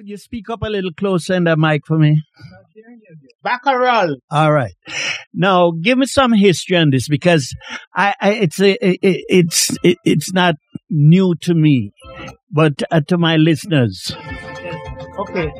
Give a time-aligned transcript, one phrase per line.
[0.00, 2.22] Could you speak up a little closer in the mic for me?
[3.44, 4.16] Baccaral.
[4.30, 4.72] All right.
[5.34, 7.54] Now, give me some history on this because
[7.94, 10.54] I, I it's a, it, it's it, it's not
[10.88, 11.92] new to me,
[12.50, 14.10] but uh, to my listeners.
[15.18, 15.52] Okay.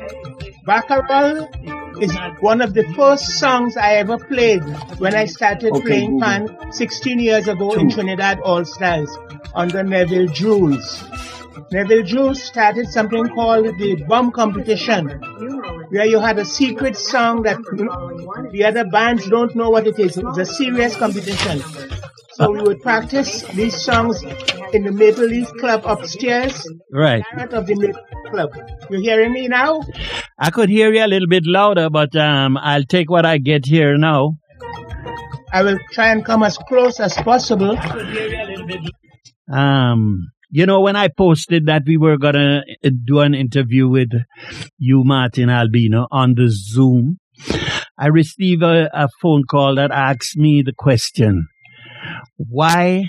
[0.67, 4.63] Baccaral is one of the first songs I ever played
[4.97, 6.47] when I started Okay, playing Google.
[6.57, 9.15] pan 16 years ago in Trinidad All Stars
[9.53, 11.03] under Neville Jules.
[11.71, 15.07] Neville Jules started something called the Bomb Competition,
[15.89, 17.57] where you had a secret song that
[18.51, 20.17] the other bands don't know what it is.
[20.17, 21.61] It was a serious competition.
[22.33, 24.21] So we would practice these songs
[24.73, 27.23] in the Maple Leaf Club upstairs, Right.
[27.35, 28.49] part of the Maple Club.
[28.89, 29.81] You hearing me now?
[30.39, 33.65] I could hear you a little bit louder, but um, I'll take what I get
[33.65, 34.35] here now.
[35.53, 37.77] I will try and come as close as possible.
[39.53, 44.09] Um, you know, when I posted that we were gonna uh, do an interview with
[44.77, 47.19] you, Martin Albino, on the Zoom,
[47.97, 51.47] I received a, a phone call that asked me the question,
[52.35, 53.05] why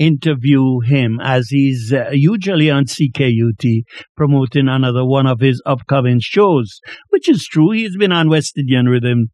[0.00, 3.82] interview him as he's uh, usually on CKUT
[4.16, 7.70] promoting another one of his upcoming shows, which is true.
[7.70, 9.28] He's been on West Indian Rhythm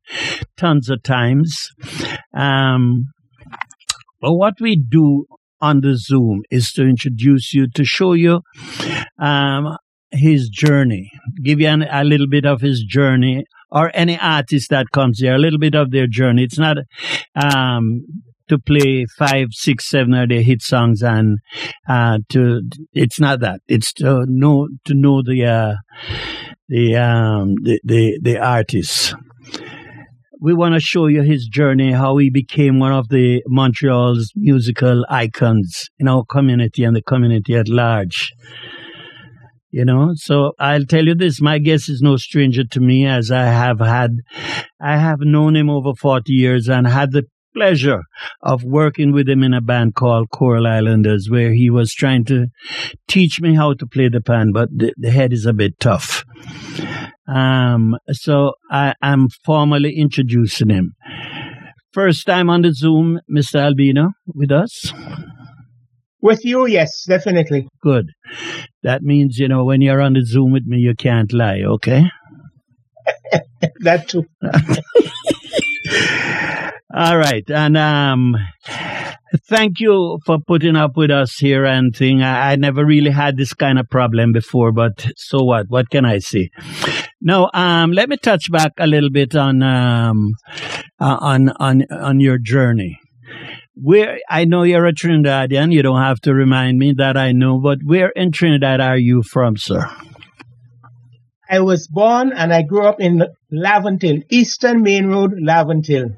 [0.57, 1.71] tons of times.
[2.37, 3.05] Um,
[4.21, 5.27] but what we do
[5.61, 8.43] on the Zoom is to introduce you, to show you
[9.19, 9.77] um,
[10.11, 11.11] his journey,
[11.43, 15.35] give you an, a little bit of his journey, or any artist that comes here,
[15.35, 16.45] a little bit of their journey.
[16.45, 16.79] It's not
[17.35, 18.05] um,
[18.49, 21.39] to play five, six, seven of their hit songs, and
[21.89, 23.61] uh, to it's not that.
[23.67, 25.75] It's to know to know the uh,
[26.69, 29.15] the um, the the, the artists
[30.47, 35.05] we want to show you his journey, how he became one of the Montreal's musical
[35.11, 38.33] icons in our community and the community at large.
[39.73, 43.33] You know, so I'll tell you this: my guest is no stranger to me, as
[43.33, 44.19] I have had,
[44.81, 47.25] I have known him over forty years and had the
[47.57, 48.03] pleasure
[48.43, 52.47] of working with him in a band called Coral Islanders, where he was trying to
[53.09, 56.25] teach me how to play the pan, but the, the head is a bit tough.
[57.27, 60.93] Um, so I am formally introducing him.
[61.93, 63.61] First time on the Zoom, Mr.
[63.61, 64.93] Albino, with us.
[66.21, 67.69] With you, yes, definitely.
[67.83, 68.07] Good.
[68.83, 72.05] That means, you know, when you're on the Zoom with me, you can't lie, okay?
[73.81, 74.27] That too.
[76.97, 77.45] All right.
[77.51, 78.37] And um
[79.51, 82.23] thank you for putting up with us here and thing.
[82.23, 85.67] I, I never really had this kind of problem before, but so what?
[85.69, 86.49] What can I say?
[87.21, 90.37] Now, um let me touch back a little bit on um
[90.99, 92.99] uh, on on on your journey.
[93.75, 97.59] Where I know you're a Trinidadian, you don't have to remind me that I know,
[97.61, 99.85] but where in Trinidad are you from, sir?
[101.51, 106.17] I was born and I grew up in Laventille, Eastern Main Road, Laventille.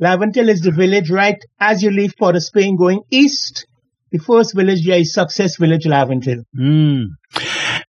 [0.00, 3.66] Laventille is the village right as you leave Port of Spain going east.
[4.12, 6.44] The first village there is Success Village, Laventille.
[6.58, 7.04] Mm.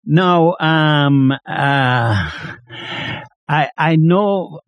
[0.04, 2.30] Now, um, uh,
[3.48, 4.60] I I know.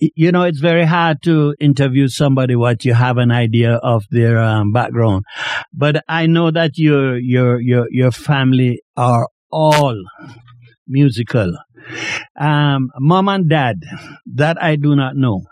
[0.00, 4.38] You know, it's very hard to interview somebody what you have an idea of their
[4.38, 5.24] um, background,
[5.72, 9.96] but I know that your your your your family are all
[10.88, 11.56] musical.
[12.38, 13.76] Um, mom and dad,
[14.34, 15.42] that I do not know.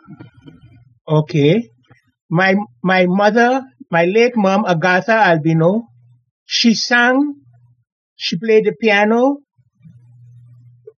[1.06, 1.70] Okay.
[2.30, 5.86] My my mother, my late mom, Agatha Albino,
[6.44, 7.34] she sang,
[8.16, 9.38] she played the piano.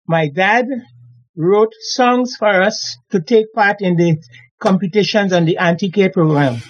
[0.07, 0.67] My dad
[1.35, 4.17] wrote songs for us to take part in the
[4.59, 6.61] competitions on the anti program.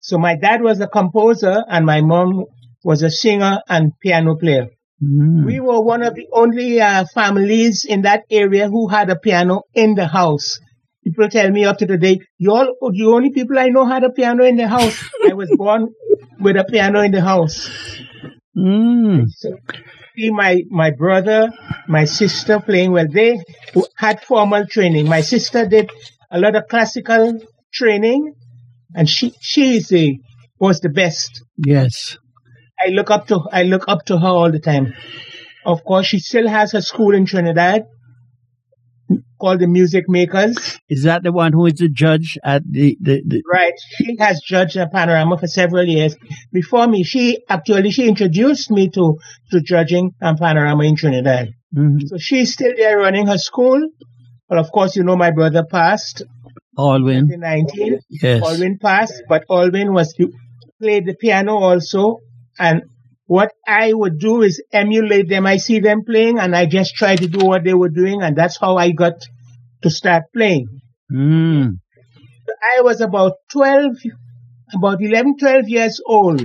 [0.00, 2.44] So my dad was a composer and my mom
[2.82, 4.68] was a singer and piano player.
[5.02, 5.46] Mm.
[5.46, 9.62] We were one of the only uh, families in that area who had a piano
[9.74, 10.58] in the house.
[11.02, 14.10] People tell me up to today, you all the only people I know had a
[14.10, 15.02] piano in the house.
[15.28, 15.88] I was born
[16.38, 17.70] with a piano in the house.
[18.56, 19.24] Mm.
[19.28, 19.56] So
[20.16, 21.50] see my my brother,
[21.88, 23.06] my sister playing well.
[23.10, 23.40] They
[23.96, 25.08] had formal training.
[25.08, 25.90] My sister did
[26.30, 27.40] a lot of classical
[27.72, 28.34] training,
[28.94, 30.18] and she she is the
[30.58, 31.42] was the best.
[31.56, 32.18] Yes.
[32.84, 34.94] I look up to I look up to her all the time.
[35.64, 37.82] Of course, she still has her school in Trinidad
[39.40, 40.78] called the Music Makers.
[40.88, 43.72] Is that the one who is the judge at the, the, the Right.
[43.96, 46.16] She has judged a panorama for several years.
[46.52, 49.16] Before me, she actually she introduced me to
[49.50, 51.50] to judging and panorama in Trinidad.
[51.74, 52.06] Mhm.
[52.06, 53.88] So she's still there running her school.
[54.48, 56.22] But of course, you know my brother passed
[56.78, 57.30] Alwyn?
[57.32, 57.98] in 19.
[58.10, 58.42] Yes.
[58.42, 60.14] Alwyn passed, but Alwyn was
[60.80, 62.18] played the piano also
[62.60, 62.82] and
[63.26, 65.46] what I would do is emulate them.
[65.46, 68.22] I see them playing and I just try to do what they were doing.
[68.22, 69.14] And that's how I got
[69.82, 70.66] to start playing.
[71.10, 71.78] Mm.
[72.76, 73.92] I was about 12,
[74.74, 76.42] about 11, 12 years old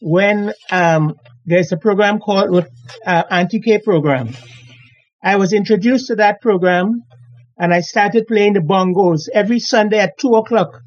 [0.00, 1.14] when um,
[1.46, 2.66] there's a program called
[3.06, 4.34] uh, Auntie K program.
[5.22, 7.02] I was introduced to that program
[7.58, 10.82] and I started playing the bongos every Sunday at 2 o'clock.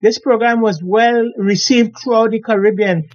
[0.00, 3.08] This program was well received throughout the Caribbean.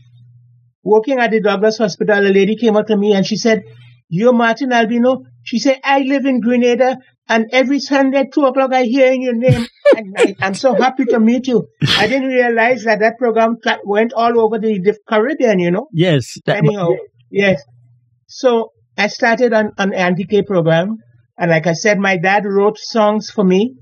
[0.84, 3.64] Working at the Douglas Hospital, a lady came up to me and she said,
[4.10, 5.24] You're Martin Albino?
[5.44, 6.98] She said, I live in Grenada
[7.30, 9.66] and every Sunday at 2 o'clock I hear your name.
[9.96, 11.68] and I, am so happy to meet you.
[11.98, 15.88] I didn't realize that that program went all over the, the Caribbean, you know?
[15.94, 16.38] Yes.
[16.48, 16.90] Anyhow,
[17.32, 17.62] yes.
[18.28, 20.98] So I started an, an Auntie K program.
[21.38, 23.76] And like I said, my dad wrote songs for me.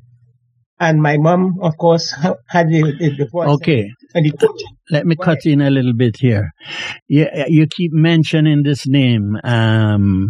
[0.80, 2.12] And my mom, of course,
[2.48, 3.50] had the, the, the voice.
[3.50, 3.90] Okay.
[4.14, 6.52] And the Let me cut in a little bit here.
[7.08, 10.28] You, you keep mentioning this name, um,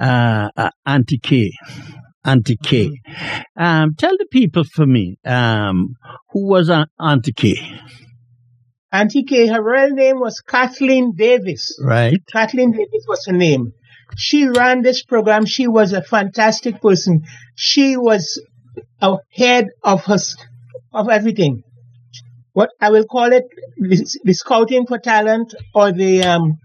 [0.00, 1.52] uh, uh, Auntie K.
[2.24, 2.88] Auntie K.
[2.88, 3.62] Mm-hmm.
[3.62, 5.94] Um, tell the people for me, um,
[6.30, 7.56] who was Auntie K?
[8.92, 11.78] Auntie K, her real name was Kathleen Davis.
[11.82, 12.18] Right.
[12.32, 13.72] Kathleen Davis was her name.
[14.16, 15.46] She ran this program.
[15.46, 17.22] She was a fantastic person.
[17.54, 18.42] She was
[19.00, 20.18] ahead of her,
[20.92, 21.62] of everything.
[22.52, 23.44] What I will call it,
[23.76, 26.58] the, the scouting for talent or the, um,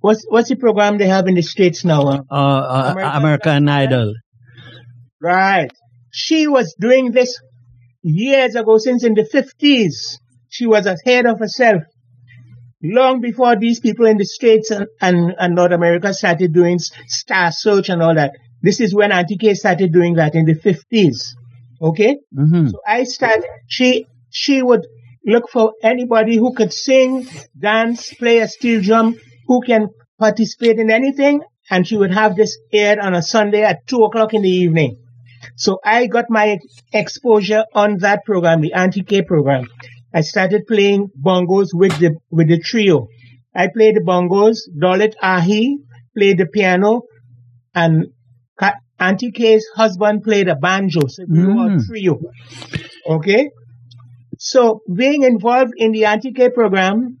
[0.00, 2.02] what's, what's the program they have in the States now?
[2.02, 4.14] Uh, uh, American, American Idol.
[5.20, 5.70] Right.
[6.12, 7.38] She was doing this
[8.02, 10.18] years ago, since in the 50s.
[10.48, 11.82] She was ahead of herself
[12.82, 17.50] long before these people in the States and, and, and North America started doing star
[17.50, 18.32] search and all that.
[18.62, 21.34] This is when Auntie K started doing that in the 50s.
[21.80, 22.16] Okay?
[22.36, 22.68] Mm-hmm.
[22.68, 24.86] So I started, she, she would
[25.24, 27.26] look for anybody who could sing,
[27.58, 29.16] dance, play a steel drum,
[29.46, 29.88] who can
[30.18, 31.42] participate in anything.
[31.70, 34.98] And she would have this aired on a Sunday at two o'clock in the evening.
[35.56, 36.58] So I got my
[36.92, 39.66] exposure on that program, the Auntie K program.
[40.14, 43.08] I started playing bongos with the with the trio.
[43.54, 44.60] I played the bongos.
[44.82, 45.78] Dolit Ahi
[46.16, 47.02] played the piano,
[47.74, 48.06] and
[48.98, 51.06] Auntie K's husband played a banjo.
[51.06, 51.56] So we mm.
[51.56, 52.18] were a trio.
[53.06, 53.50] Okay.
[54.50, 57.18] So being involved in the Auntie K program,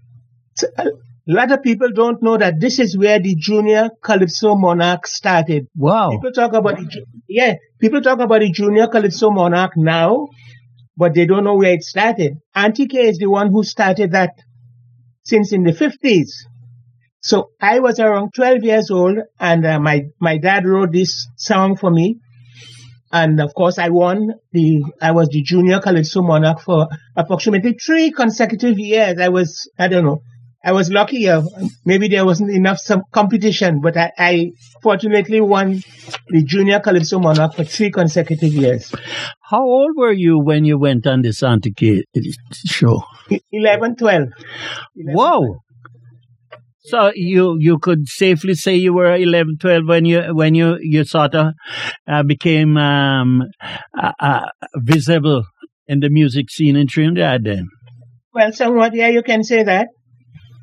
[0.78, 0.84] a
[1.26, 5.66] lot of people don't know that this is where the junior calypso monarch started.
[5.76, 6.10] Wow.
[6.12, 10.28] People talk about the, yeah, people talk about the junior calypso monarch now,
[10.96, 12.38] but they don't know where it started.
[12.54, 14.30] Auntie K is the one who started that
[15.22, 16.30] since in the 50s.
[17.20, 21.76] So I was around 12 years old and uh, my, my dad wrote this song
[21.76, 22.20] for me.
[23.10, 28.10] And of course I won the, I was the junior Calypso monarch for approximately three
[28.10, 29.18] consecutive years.
[29.18, 30.22] I was, I don't know,
[30.62, 31.28] I was lucky.
[31.28, 31.42] Uh,
[31.84, 34.50] maybe there wasn't enough some competition, but I, I,
[34.82, 35.82] fortunately won
[36.28, 38.92] the Junior Calypso Monarch for three consecutive years.
[39.40, 42.04] How old were you when you went on this Auntie K
[42.52, 43.02] show?
[43.52, 44.22] 11, 12.
[44.96, 45.38] 11, Whoa.
[45.38, 45.56] 12.
[46.90, 51.04] So you you could safely say you were 11, 12 when you when you you
[51.04, 51.54] sort of
[52.06, 53.42] uh, became um,
[53.98, 54.46] uh, uh,
[54.76, 55.44] visible
[55.86, 57.44] in the music scene in Trinidad.
[57.44, 57.68] Then,
[58.32, 59.88] well, somewhat, yeah, you can say that.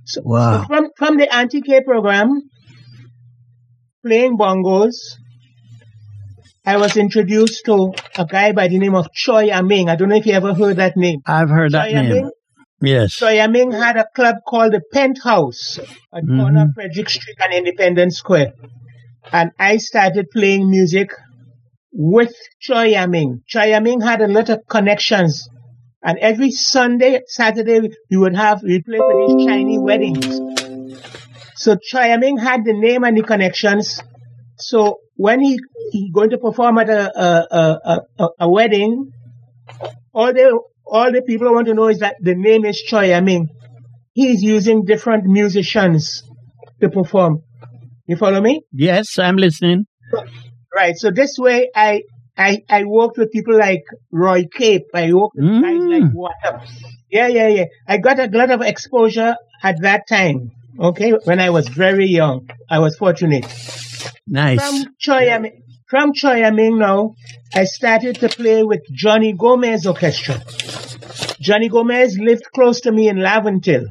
[0.06, 0.62] So, wow.
[0.62, 2.42] So from, from the Auntie K program,
[4.06, 4.96] playing bongos,
[6.66, 9.90] I was introduced to a guy by the name of Choi Aming.
[9.90, 11.20] I don't know if you ever heard that name.
[11.26, 12.12] I've heard Choi that name.
[12.12, 12.32] Aming,
[12.86, 13.14] yes.
[13.14, 16.40] Choi Aming had a club called the Penthouse at mm-hmm.
[16.40, 18.54] corner Frederick Street and Independence Square.
[19.32, 21.10] And I started playing music
[21.92, 23.42] with Choi Aming.
[23.48, 25.50] Choi Aming had a lot of connections
[26.06, 30.40] and every Sunday, Saturday, we would have, we play for these Chinese weddings.
[31.56, 34.04] So Choi Ming had the name and the connections.
[34.56, 35.60] So when he,
[35.92, 39.14] he going to perform at a, a, a, a, a wedding,
[40.14, 43.50] all the, all the people want to know is that the name is Choi Ming.
[44.14, 46.24] He's using different musicians
[46.82, 47.42] to perform.
[48.08, 48.62] You follow me?
[48.72, 49.86] Yes, I'm listening.
[50.74, 50.96] Right.
[50.96, 52.04] So this way, I
[52.38, 54.84] I, I worked with people like Roy Cape.
[54.94, 55.62] I worked with mm.
[55.62, 56.66] guys like Water.
[57.10, 57.66] Yeah, yeah, yeah.
[57.88, 60.52] I got a lot of exposure at that time.
[60.78, 63.46] Okay, when I was very young, I was fortunate.
[64.28, 64.60] Nice.
[64.60, 65.30] From Choi,
[65.88, 67.14] from Choi Ming now,
[67.54, 70.42] I started to play with Johnny Gomez Orchestra.
[71.40, 73.86] Johnny Gomez lived close to me in Laventille.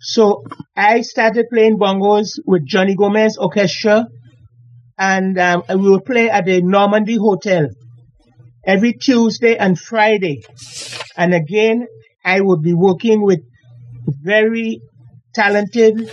[0.00, 0.42] So
[0.76, 4.06] I started playing bongos with Johnny Gomez Orchestra
[4.98, 7.68] and um, we will play at the Normandy Hotel
[8.66, 10.42] every Tuesday and Friday.
[11.16, 11.86] And again,
[12.24, 13.40] I would be working with
[14.22, 14.80] very
[15.34, 16.10] talented,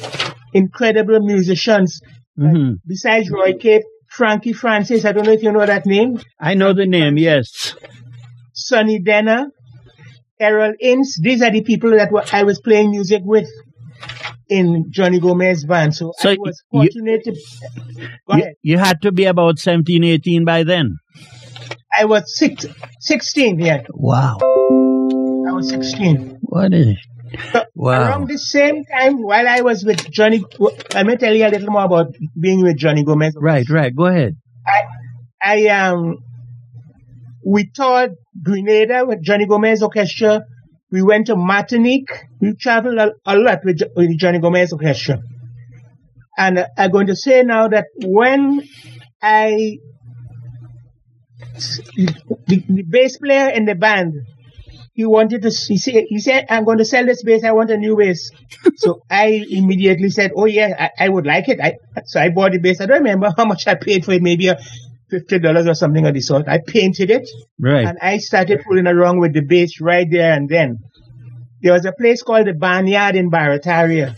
[0.53, 2.01] incredible musicians.
[2.38, 3.83] hmm Besides Roy Cape,
[4.15, 6.20] Frankie Francis, I don't know if you know that name.
[6.39, 7.17] I know the name.
[7.17, 7.75] Yes.
[8.53, 9.48] Sonny Denner,
[10.39, 11.20] Errol Ince.
[11.20, 13.50] These are the people that were, I was playing music with
[14.50, 15.96] in Johnny Gomez band.
[15.96, 17.32] So, So I was you- fortunate to.
[17.32, 18.53] Go You, ahead.
[18.62, 20.98] you had to be about 17, 18 by then.
[21.98, 22.65] I was six,
[23.00, 23.84] 16, yeah.
[23.91, 24.38] Wow.
[24.41, 26.38] I was 16.
[26.41, 26.96] What is
[27.51, 28.01] So Wow.
[28.01, 30.43] Around the same time, while I was with Johnny,
[30.93, 33.35] let me tell you a little more about being with Johnny Gomez.
[33.35, 33.93] Right, right.
[33.95, 34.37] Go ahead.
[34.65, 34.83] I
[35.41, 36.17] I um,
[37.45, 40.41] we toured Grenada with Johnny Gomez Orchestra.
[40.91, 42.11] We went to Martinique.
[42.39, 45.19] We traveled a, a lot with, with Johnny Gomez Orchestra.
[46.37, 48.61] And uh, I'm going to say now that when
[49.21, 49.79] I,
[51.95, 54.13] the, the bass player in the band,
[54.93, 57.43] he wanted to, he said, he said, I'm going to sell this bass.
[57.43, 58.29] I want a new bass.
[58.75, 61.59] so I immediately said, oh yeah, I, I would like it.
[61.59, 61.73] I,
[62.05, 62.79] so I bought the bass.
[62.79, 64.21] I don't remember how much I paid for it.
[64.21, 64.57] Maybe a
[65.09, 66.47] fifty dollars or something of the sort.
[66.47, 67.27] I painted it
[67.59, 67.85] Right.
[67.88, 70.77] and I started fooling around with the bass right there and then.
[71.62, 74.15] There was a place called the Barnyard in Barataria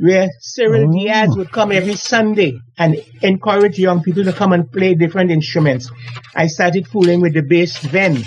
[0.00, 0.92] where Cyril Oh.
[0.92, 5.90] Diaz would come every Sunday and encourage young people to come and play different instruments.
[6.36, 8.22] I started fooling with the bass then,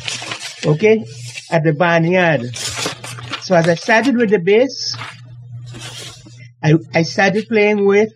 [0.66, 1.06] okay,
[1.52, 2.56] at the Barnyard.
[3.44, 4.96] So as I started with the bass,
[6.64, 8.10] I, I started playing with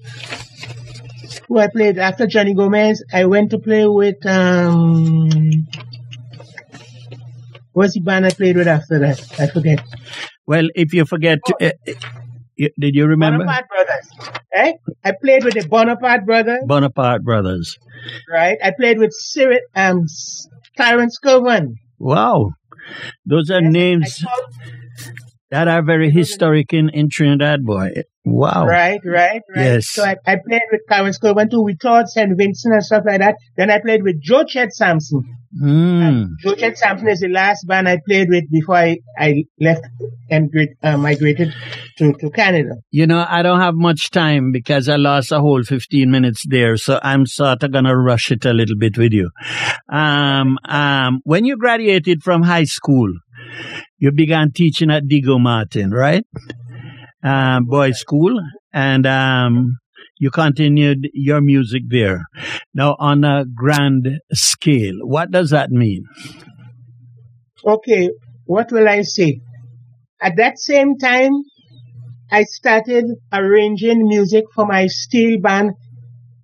[1.48, 3.04] who I played after Johnny Gomez.
[3.12, 5.30] I went to play with um,
[7.74, 9.20] what's the band I played with after that?
[9.39, 9.84] I forget.
[10.48, 11.94] Well, if you forget, to, uh,
[12.56, 14.10] you- did you remember Bonaparte Brothers.
[14.54, 14.74] Eh?
[15.04, 17.77] I played with the Bonaparte Brothers, Bonaparte Brothers?
[18.32, 18.58] right?
[18.63, 20.06] I played with Cyril, um,
[20.77, 21.75] Clarence Cowan.
[22.00, 22.51] Wow.
[23.25, 24.24] Those are names
[25.51, 27.92] that are very historic in, in Trinidad, boy.
[28.24, 28.65] Wow.
[28.65, 29.63] Right, right, right.
[29.63, 29.89] Yes.
[29.89, 31.62] So I, I played with Clarence Cowan too.
[31.62, 32.36] We toured St.
[32.36, 33.36] Vincent and stuff like that.
[33.56, 35.35] Then I played with Joe Chet Sampson.
[35.62, 36.28] Mm.
[36.58, 39.84] Chet Sampson is the last band I played with before I, I left
[40.30, 40.52] and
[40.84, 41.54] uh, migrated
[41.98, 42.75] to, to Canada.
[42.92, 46.78] You know, I don't have much time because I lost a whole 15 minutes there.
[46.78, 49.30] So I'm sort of going to rush it a little bit with you.
[49.92, 53.12] Um, um, when you graduated from high school,
[53.98, 56.25] you began teaching at Diego Martin, right?
[57.24, 58.40] Um, boys school.
[58.74, 59.78] And, um,
[60.17, 62.25] you continued your music there.
[62.74, 66.05] Now, on a grand scale, what does that mean?
[67.65, 68.10] Okay,
[68.45, 69.41] what will I say?
[70.22, 71.31] At that same time,
[72.31, 75.72] I started arranging music for my steel band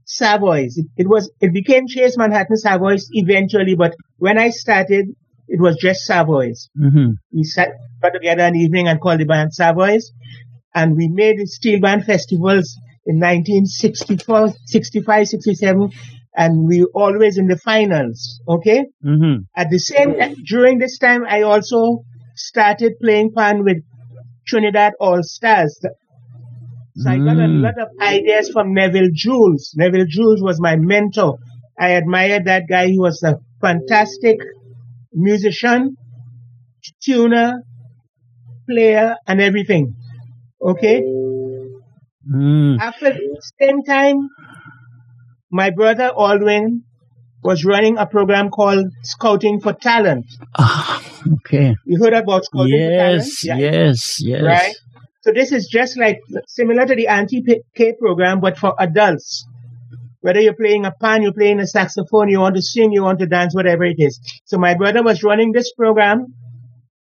[0.05, 0.77] Savoys.
[0.77, 5.07] It, it was it became Chase Manhattan Savoys eventually, but when I started,
[5.47, 6.69] it was just Savoys.
[6.75, 7.69] hmm We sat
[8.01, 10.11] got together an evening and called the band Savoys,
[10.75, 15.89] and we made the steel band festivals in 1964, 65, 67,
[16.35, 18.41] and we always in the finals.
[18.47, 18.85] Okay.
[19.03, 22.03] hmm At the same time, during this time, I also
[22.35, 23.77] started playing pan with
[24.47, 25.79] Trinidad All Stars.
[26.95, 27.61] So I got a Mm.
[27.63, 29.73] lot of ideas from Neville Jules.
[29.75, 31.37] Neville Jules was my mentor.
[31.79, 32.87] I admired that guy.
[32.87, 34.37] He was a fantastic
[35.13, 35.97] musician,
[37.01, 37.63] tuner,
[38.69, 39.95] player, and everything.
[40.61, 41.03] Okay.
[42.31, 42.79] Mm.
[42.79, 44.29] After the same time,
[45.51, 46.81] my brother Aldwin
[47.43, 50.25] was running a program called Scouting for Talent.
[50.57, 51.75] Ah, okay.
[51.85, 53.17] You heard about Scouting for Talent?
[53.17, 53.57] Yes, Yeah.
[53.57, 54.41] yes, yes.
[54.43, 54.75] Right?
[55.21, 57.43] So this is just like similar to the Auntie
[57.75, 59.45] K program, but for adults.
[60.21, 63.17] Whether you're playing a pan, you're playing a saxophone, you want to sing, you want
[63.19, 64.19] to dance, whatever it is.
[64.45, 66.27] So my brother was running this program,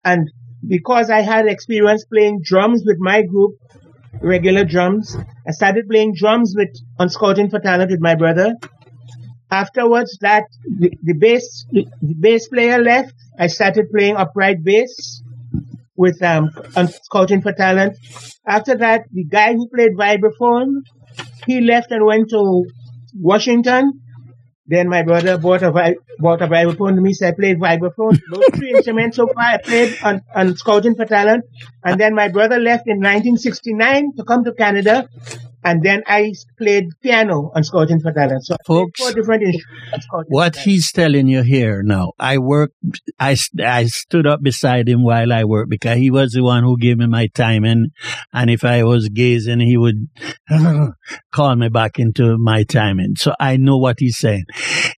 [0.04, 0.30] and
[0.66, 3.52] because I had experience playing drums with my group,
[4.20, 8.54] regular drums, I started playing drums with on Scouting for Talent with my brother.
[9.50, 10.44] Afterwards, that
[10.78, 13.14] the, the bass the, the bass player left.
[13.38, 15.22] I started playing upright bass
[15.96, 17.96] with um on Scouting for Talent.
[18.46, 20.82] After that, the guy who played vibraphone,
[21.46, 22.64] he left and went to
[23.14, 24.00] Washington.
[24.72, 28.20] Then my brother bought a vi- bought a vibraphone to me, so I played vibraphone.
[28.32, 31.44] Those three instruments so far I played on, on Scouting for Talent.
[31.84, 35.08] And then my brother left in 1969 to come to Canada.
[35.62, 38.44] And then I played piano on Scouting for Talent.
[38.44, 39.92] So Folks, four different instruments.
[39.92, 42.74] on Scouting for What he's telling you here now, I worked,
[43.18, 46.78] I, I stood up beside him while I worked because he was the one who
[46.78, 47.90] gave me my time and,
[48.32, 50.08] and if I was gazing, he would
[51.32, 53.16] call me back into my timing.
[53.16, 54.44] So I know what he's saying.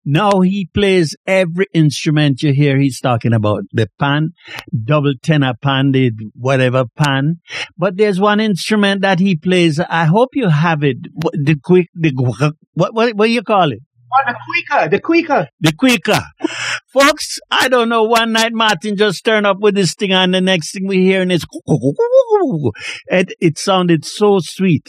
[0.05, 3.63] Now he plays every instrument you hear he's talking about.
[3.71, 4.29] The pan,
[4.83, 7.37] double tenor pan, the whatever pan.
[7.77, 9.79] But there's one instrument that he plays.
[9.79, 10.97] I hope you have it.
[11.33, 12.11] The quick, the,
[12.73, 13.79] what, what, what do you call it?
[14.13, 15.47] Oh, the quicker, the quicker.
[15.61, 16.19] The quicker.
[16.91, 18.03] Folks, I don't know.
[18.03, 21.21] One night Martin just turned up with this thing, and the next thing we hear
[21.29, 21.45] is
[23.07, 24.85] it, it sounded so sweet.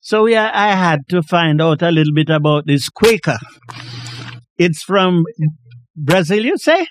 [0.00, 3.36] So yeah, I had to find out a little bit about this Quaker.
[4.56, 5.24] It's from
[5.94, 6.86] Brazil, you say?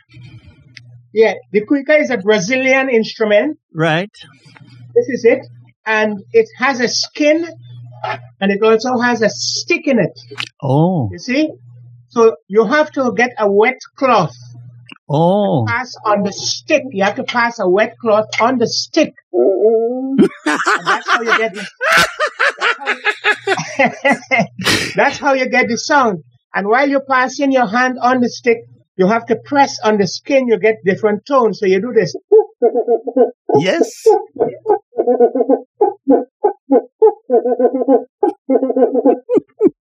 [1.13, 3.57] Yeah, the quicker is a Brazilian instrument.
[3.73, 4.11] Right.
[4.93, 5.39] This is it.
[5.85, 7.47] And it has a skin
[8.39, 10.19] and it also has a stick in it.
[10.61, 11.09] Oh.
[11.11, 11.49] You see?
[12.09, 14.35] So you have to get a wet cloth.
[15.09, 15.65] Oh.
[15.67, 16.83] Pass on the stick.
[16.91, 19.13] You have to pass a wet cloth on the stick.
[20.45, 21.67] That's how you get the,
[24.95, 26.23] that's how you get the sound.
[26.53, 28.57] And while you're passing your hand on the stick,
[28.97, 31.59] you have to press on the skin, you get different tones.
[31.59, 32.15] So you do this.
[33.59, 34.03] Yes.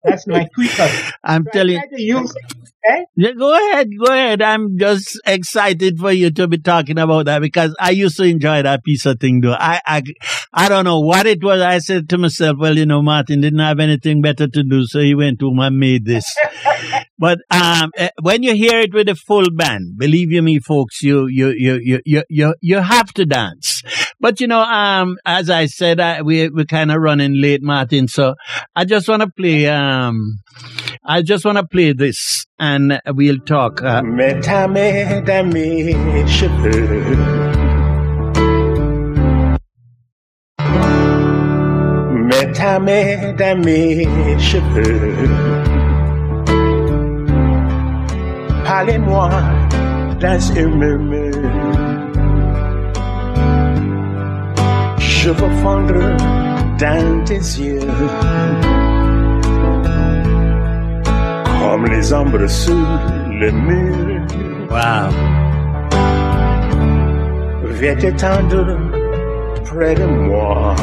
[0.05, 0.89] That's my quicker.
[1.23, 2.35] I'm So telling use
[2.85, 3.05] eh?
[3.17, 4.43] Yeah, go ahead, go ahead.
[4.43, 8.63] I'm just excited for you to be talking about that because I used to enjoy
[8.63, 9.53] that piece of thing though.
[9.53, 10.03] I, I,
[10.53, 11.61] I don't know what it was.
[11.61, 15.01] I said to myself, well, you know, Martin didn't have anything better to do, so
[15.01, 16.25] he went home and made this.
[17.19, 21.03] but um, eh, when you hear it with a full band, believe you me, folks,
[21.03, 23.83] you, you, you, you, you, you, you have to dance.
[24.23, 28.07] But you know, um, as I said, I, we, we're kind of running late, Martin,
[28.07, 28.37] so
[28.77, 30.39] I just want to play, um,
[31.05, 33.83] I just want to play this and we'll talk.
[33.83, 34.73] Uh, Mesdames,
[43.65, 45.29] mes cheveux.
[48.65, 49.31] Parlez-moi
[50.21, 51.42] dans un murmure.
[55.25, 56.03] Je veux fondre
[56.81, 57.79] dans tes yeux.
[61.61, 62.89] Comme les ombres sur
[63.41, 64.21] le mur.
[64.69, 65.11] wow.
[67.79, 68.79] Viens t'étendre
[69.65, 70.75] près de moi.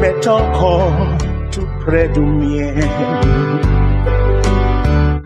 [0.00, 1.18] Mets ton corps
[1.50, 2.74] tout près du mien.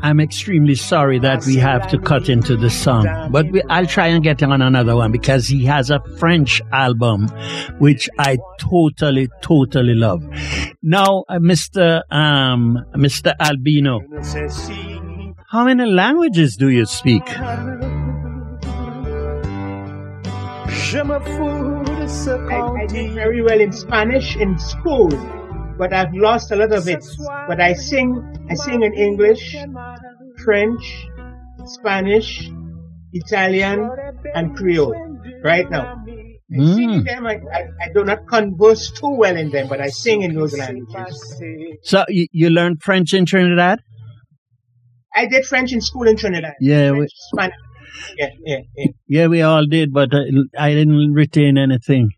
[0.02, 4.08] I'm extremely sorry that we have to cut into the song, but we, I'll try
[4.08, 7.28] and get on another one because he has a French album,
[7.78, 10.24] which I totally, totally love.
[10.82, 12.02] Now, uh, Mr.
[12.10, 13.32] Um, Mr.
[13.38, 14.00] Albino,
[15.48, 17.24] how many languages do you speak?
[20.92, 25.10] Je me fous de ce qu'on I, I did very well in Spanish in school,
[25.78, 27.04] but I've lost a lot of it.
[27.48, 29.56] But I sing, I sing in English,
[30.44, 31.06] French,
[31.66, 32.48] Spanish,
[33.12, 33.90] Italian,
[34.34, 34.94] and Creole
[35.44, 36.02] right now.
[36.54, 37.04] I sing in Mm.
[37.06, 37.26] them.
[37.26, 40.56] I, I, I do not converse too well in them, but I sing in those
[40.56, 41.40] languages.
[41.82, 43.80] So you, you learned French in Trinidad?
[45.14, 46.54] I did French in school in Trinidad.
[46.60, 47.56] Yeah, we- French, Spanish.
[48.18, 48.86] Yeah, yeah, yeah.
[49.06, 50.24] Yeah, we all did, but I,
[50.58, 52.10] I didn't retain anything.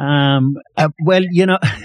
[0.00, 1.58] Um, uh, well, you know,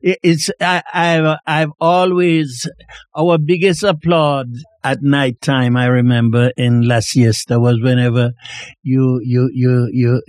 [0.00, 2.68] it, it's I, I've I've always
[3.16, 4.46] our biggest applaud
[4.84, 5.76] at night time.
[5.76, 8.30] I remember in La Siesta was whenever
[8.84, 10.22] you you you you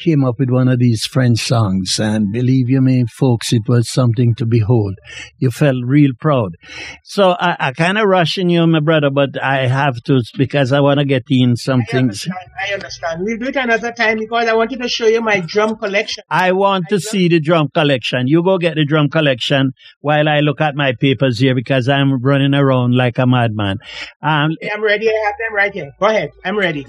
[0.00, 3.90] came up with one of these French songs, and believe you me, folks, it was
[3.90, 4.94] something to behold.
[5.38, 6.56] You felt real proud.
[7.04, 10.80] So I, I kind of rushing you, my brother, but I have to because I
[10.80, 12.26] want to get in some I things.
[12.26, 12.38] understand.
[12.68, 13.20] I understand.
[13.22, 16.24] We'll do it another time because I wanted to show you my drum collection.
[16.30, 18.26] I want to see the drum collection.
[18.26, 22.20] You go get the drum collection while I look at my papers here because I'm
[22.22, 23.78] running around like a madman.
[24.22, 25.08] Um, I'm ready.
[25.08, 25.90] I have them right here.
[26.00, 26.30] Go ahead.
[26.44, 26.86] I'm ready.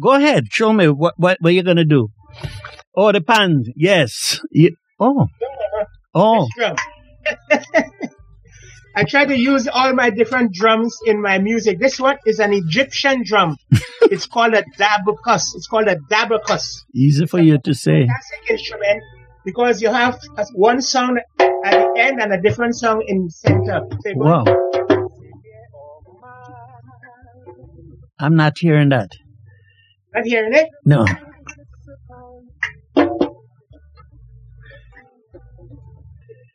[0.00, 2.08] go ahead, show me what what what you're gonna do.
[2.94, 3.64] Oh, the pan.
[3.76, 4.40] Yes.
[5.00, 5.26] Oh.
[6.14, 6.46] Oh.
[8.94, 11.78] I try to use all my different drums in my music.
[11.80, 13.56] This one is an Egyptian drum.
[14.02, 15.54] it's called a dabukus.
[15.54, 16.82] It's called a dabukus.
[16.94, 18.04] Easy for you to say.
[18.04, 19.02] Classic instrument
[19.44, 20.20] because you have
[20.54, 23.80] one sound at the end and a different sound in center.
[24.04, 24.44] Say, Wow.
[28.20, 29.10] I'm not hearing that.
[30.14, 30.68] Not hearing it?
[30.84, 31.06] No.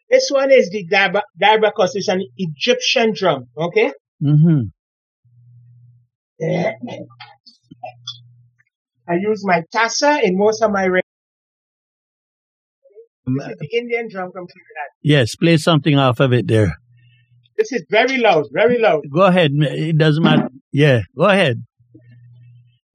[0.10, 1.92] This one is the dab- dabukus.
[1.94, 3.46] It's an Egyptian drum.
[3.58, 3.92] Okay.
[4.22, 4.62] hmm
[9.10, 10.86] I use my tassa in most of my.
[10.86, 11.02] Re-
[13.26, 14.90] this is the Indian drum from Trinidad.
[15.02, 16.78] Yes, play something off of it there.
[17.58, 19.02] This is very loud, very loud.
[19.14, 19.52] Go ahead.
[19.54, 20.50] It doesn't matter.
[20.72, 21.64] Yeah, go ahead.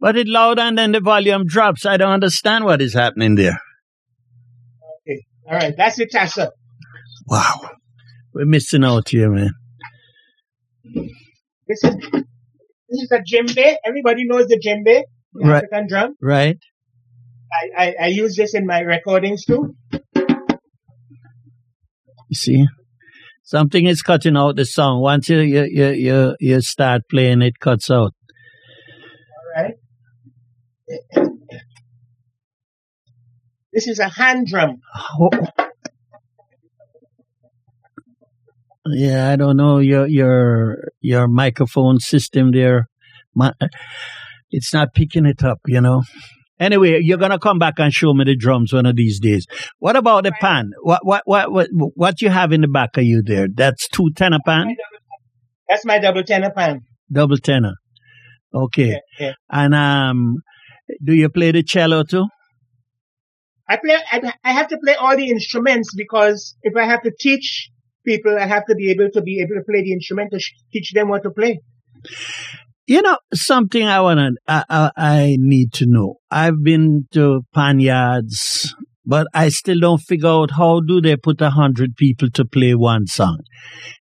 [0.00, 1.84] But it loud and then the volume drops.
[1.84, 3.58] I don't understand what is happening there.
[5.06, 5.24] Okay.
[5.48, 5.74] All right.
[5.76, 6.50] That's the tassa.
[7.26, 7.70] Wow.
[8.34, 9.50] We're missing out here, man.
[11.68, 11.96] This is
[12.88, 13.76] this is a djembe.
[13.86, 15.56] Everybody knows the djembe, the Right.
[15.64, 16.14] African drum.
[16.20, 16.58] Right?
[17.52, 19.74] I, I, I use this in my recordings too.
[22.28, 22.66] You see?
[23.44, 25.02] Something is cutting out the song.
[25.02, 28.14] Once you you you you, you start playing, it cuts out.
[29.36, 29.74] All right.
[33.72, 34.80] This is a hand drum.
[35.20, 35.30] Oh.
[38.86, 42.88] Yeah, I don't know your your your microphone system there.
[43.34, 43.52] My,
[44.50, 46.02] it's not picking it up, you know.
[46.58, 49.46] Anyway, you're gonna come back and show me the drums one of these days.
[49.78, 50.70] What about the pan?
[50.82, 53.46] What what what what what you have in the back of you there?
[53.52, 54.74] That's two tenor pan,
[55.68, 56.80] That's my double tenor pan.
[57.10, 57.74] double tenor.
[58.54, 58.98] Okay.
[59.18, 59.32] Yeah, yeah.
[59.50, 60.36] And um,
[61.02, 62.26] do you play the cello too?
[63.68, 63.96] I play.
[64.10, 67.70] I, I have to play all the instruments because if I have to teach
[68.04, 70.52] people, I have to be able to be able to play the instrument to sh-
[70.72, 71.60] teach them what to play.
[72.86, 76.16] You know, something I wanna, I, I, I need to know.
[76.30, 78.74] I've been to panyards,
[79.06, 82.74] but I still don't figure out how do they put a hundred people to play
[82.74, 83.38] one song.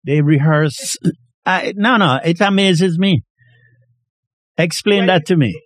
[0.05, 0.97] They rehearse.
[1.45, 3.23] I, no, no, it amazes me.
[4.57, 5.59] Explain Well, that to me.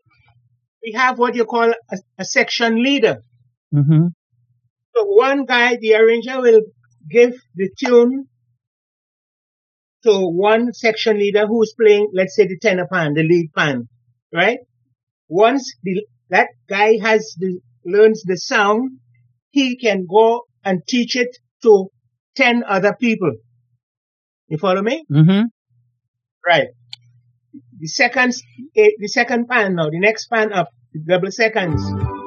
[0.83, 3.17] We have what you call a, a section leader.
[3.71, 4.07] hmm
[4.95, 6.61] So one guy, the arranger, will
[7.09, 8.27] give the tune
[10.03, 13.87] to one section leader who's playing, let's say, the tenor pan, the lead pan,
[14.33, 14.59] right?
[15.27, 18.91] Once the, that guy has the, learns the sound,
[19.51, 21.87] he can go and teach it to
[22.35, 23.31] 10 other people.
[24.47, 25.05] You follow me?
[25.09, 25.41] hmm
[26.47, 26.69] Right.
[27.79, 28.33] The second,
[28.75, 31.81] eh, the second pan now, the next pan up, the double seconds.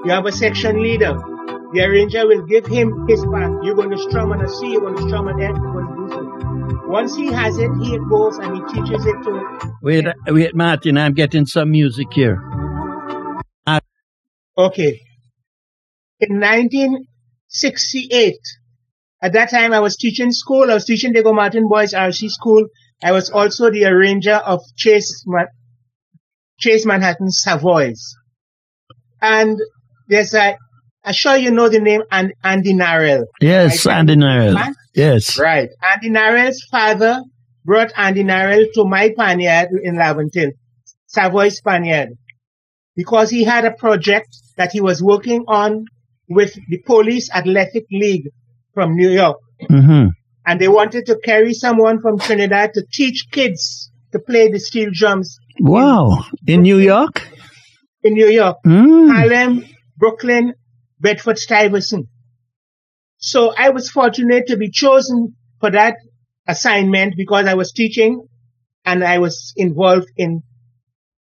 [0.04, 1.31] You have a section leader.
[1.72, 3.64] The arranger will give him his part.
[3.64, 5.86] You're going to strum on a C, you're going to strum on F, you're going
[5.86, 6.88] to do so.
[6.88, 9.72] Once he has it, he goes and he teaches it to.
[9.82, 12.38] Wait, wait, Martin, I'm getting some music here.
[14.56, 15.00] Okay.
[16.20, 18.36] In 1968,
[19.22, 20.70] at that time I was teaching school.
[20.70, 22.66] I was teaching Diego Martin Boys RC School.
[23.02, 25.46] I was also the arranger of Chase, Ma-
[26.58, 28.14] Chase Manhattan Savoys.
[29.20, 29.58] And
[30.08, 30.56] there's a,
[31.04, 33.24] I'm sure you know the name and Andy Narell.
[33.40, 34.74] Yes, Right, Andy Narell.
[34.94, 35.38] Yes.
[35.38, 35.68] Right.
[35.94, 37.22] Andy Narell's father
[37.64, 40.52] brought Andy Narell to my panyard in Laventille,
[41.06, 42.10] Savoys panyard,
[42.94, 45.86] because he had a project that he was working on
[46.28, 48.28] with the Police Athletic League
[48.74, 49.38] from New York.
[49.68, 50.06] hmm
[50.46, 54.90] And they wanted to carry someone from Trinidad to teach kids to play the steel
[54.92, 56.24] drums Wow.
[56.46, 57.28] In New York?
[58.04, 58.56] in New York.
[58.66, 59.12] Mm.
[59.14, 59.64] Harlem,
[59.96, 60.54] Brooklyn,
[61.02, 62.06] Bedford Stuyvesant.
[63.18, 65.96] So I was fortunate to be chosen for that
[66.46, 68.26] assignment because I was teaching
[68.84, 70.42] and I was involved in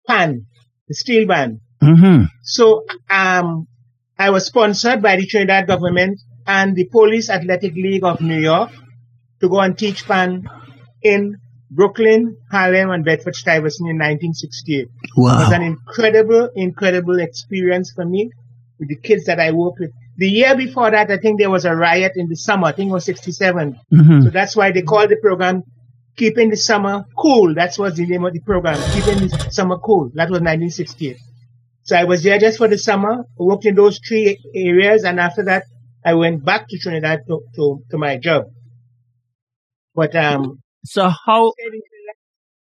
[0.06, 0.46] PAN,
[0.88, 1.60] the steel band.
[1.80, 3.66] hmm So um,
[4.18, 8.70] I was sponsored by the Trinidad government and the Police Athletic League of New York
[9.40, 10.48] to go and teach PAN
[11.02, 11.36] in
[11.70, 14.88] Brooklyn, Harlem, and Bedford Stuyvesant in 1968.
[15.02, 18.30] It was an incredible, incredible experience for me
[18.78, 19.90] with the kids that I worked with.
[20.16, 22.68] The year before that, I think there was a riot in the summer.
[22.68, 23.78] I think it was 67.
[23.90, 25.62] hmm So that's why they called the program
[26.16, 27.54] Keeping the Summer Cool.
[27.54, 28.78] That's was the name of the program.
[28.92, 30.10] Keeping the Summer Cool.
[30.14, 31.16] That was 1968.
[31.82, 35.44] So I was there just for the summer, worked in those three areas, and after
[35.44, 35.64] that,
[36.04, 38.44] I went back to Trinidad to, to, to my job.
[39.94, 41.52] But, um, So how?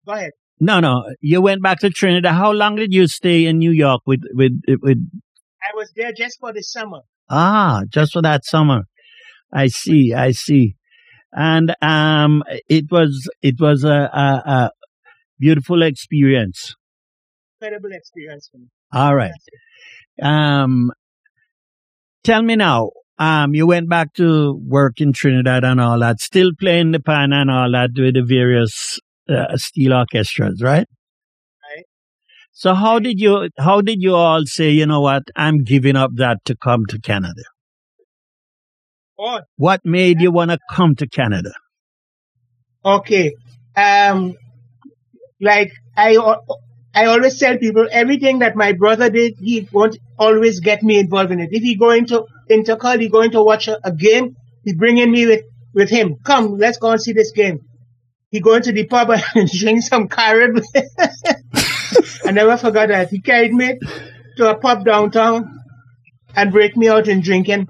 [0.07, 0.33] go ahead.
[0.61, 1.05] No, no.
[1.21, 2.33] You went back to Trinidad.
[2.35, 4.99] How long did you stay in New York with with with?
[5.63, 7.01] I was there just for the summer.
[7.31, 8.83] Ah, just for that summer.
[9.53, 10.13] I see.
[10.15, 10.77] I see.
[11.33, 14.71] And um, it was it was a, a, a
[15.39, 16.75] beautiful experience.
[17.61, 18.67] Incredible experience for me.
[18.93, 19.33] All right.
[20.23, 20.93] Um,
[22.25, 22.91] tell me now.
[23.19, 27.33] Um, you went back to work in Trinidad and all that, still playing the pan
[27.33, 28.99] and all that with the various
[29.29, 30.79] uh, steel orchestras, right?
[30.79, 30.89] Right.
[32.53, 36.11] So how did you how did you all say, you know what, I'm giving up
[36.17, 37.43] that to come to Canada?
[39.19, 41.53] Oh, What made you want to come to Canada?
[42.85, 43.33] Okay.
[43.77, 44.35] Um,
[45.41, 46.17] like I,
[46.95, 51.31] I always tell people everything that my brother did, he won't always get me involved
[51.33, 51.51] in it.
[51.53, 55.27] If he going to Intercol, he going to watch a, a game, he bringing me
[55.27, 56.17] with, with him.
[56.25, 57.61] Come, let's go and see this game.
[58.31, 60.61] he going to the pub and drink some carib.
[62.25, 63.11] I never forgot that.
[63.11, 63.79] He carried me
[64.37, 65.59] to a pub downtown
[66.35, 67.69] and break me out in drinking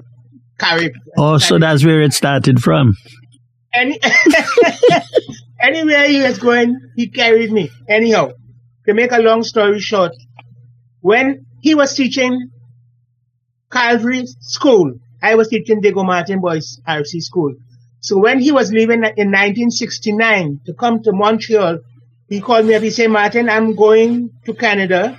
[0.58, 0.92] carib.
[1.16, 2.94] Oh, so that's where it started from.
[3.74, 3.98] Any,
[5.60, 7.70] anywhere he was going, he carried me.
[7.88, 8.32] Anyhow,
[8.86, 10.12] to make a long story short,
[11.00, 12.50] when he was teaching
[13.70, 17.54] Calvary School, I was teaching Diego Martin Boys RC School.
[18.00, 21.78] So when he was leaving in 1969 to come to Montreal,
[22.32, 22.82] he called me up.
[22.82, 25.18] He said, Martin, I'm going to Canada.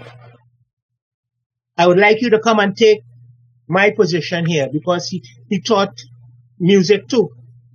[1.78, 3.02] I would like you to come and take
[3.68, 5.94] my position here because he, he taught
[6.60, 7.30] music too.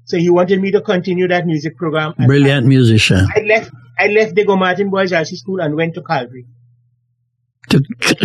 [0.07, 2.15] So he wanted me to continue that music program.
[2.27, 3.29] Brilliant musician.
[3.35, 6.47] I left I left Diego Martin Boys RC School and went to Calgary.
[7.69, 7.81] To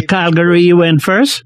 [0.07, 1.43] Calgary, you went first?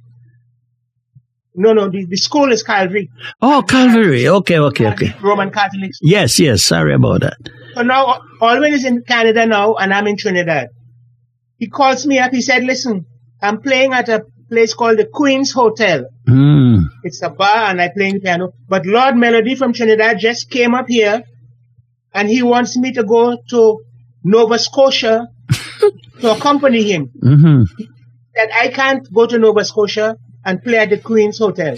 [1.56, 3.10] No, no, the, the school is Calgary.
[3.42, 4.28] Oh, Calgary.
[4.28, 5.16] Okay, okay, okay.
[5.22, 6.10] Roman Catholic school.
[6.10, 6.64] Yes, yes.
[6.64, 7.38] Sorry about that.
[7.78, 10.70] So now Alwyn is in Canada now and I'm in Trinidad.
[11.60, 12.32] He calls me up.
[12.32, 13.06] He said, listen,
[13.40, 16.06] I'm playing at a place called the Queen's Hotel.
[16.28, 16.86] Mm.
[17.04, 18.54] It's a bar and I playing piano.
[18.68, 21.22] But Lord Melody from Trinidad just came up here
[22.16, 23.80] and he wants me to go to
[24.24, 25.28] Nova Scotia
[26.22, 27.12] to accompany him.
[27.22, 27.62] hmm
[28.34, 31.78] That I can't go to Nova Scotia and play at the Queen's Hotel.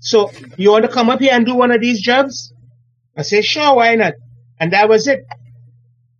[0.00, 2.52] So you want to come up here and do one of these jobs?
[3.16, 4.12] I say, sure, why not?
[4.60, 5.24] And that was it.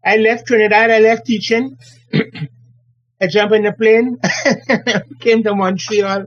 [0.04, 1.76] I left Trinidad, I left teaching.
[3.20, 4.18] I jumped in the plane,
[5.20, 6.26] came to Montreal.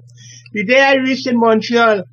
[0.54, 2.04] The day I reached in Montreal,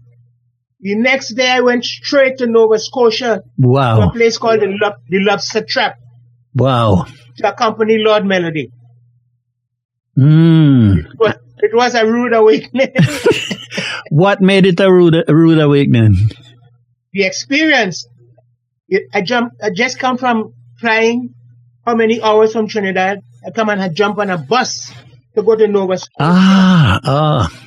[0.80, 3.96] the next day I went straight to Nova Scotia Wow.
[4.00, 5.96] to a place called the, Lob- the Lobster Trap
[6.54, 7.06] Wow.
[7.38, 8.70] to accompany Lord Melody.
[10.16, 10.98] Mm.
[11.12, 12.92] It was, it was a rude awakening.
[14.10, 16.14] What made it a rude, a rude awakening?
[17.12, 18.06] the experience.
[19.12, 19.52] I jump.
[19.62, 21.34] I just come from flying.
[21.84, 23.20] How many hours from Trinidad?
[23.46, 24.92] I come and I jump on a bus
[25.34, 26.16] to go to Nova Scotia.
[26.20, 27.64] Ah, ah.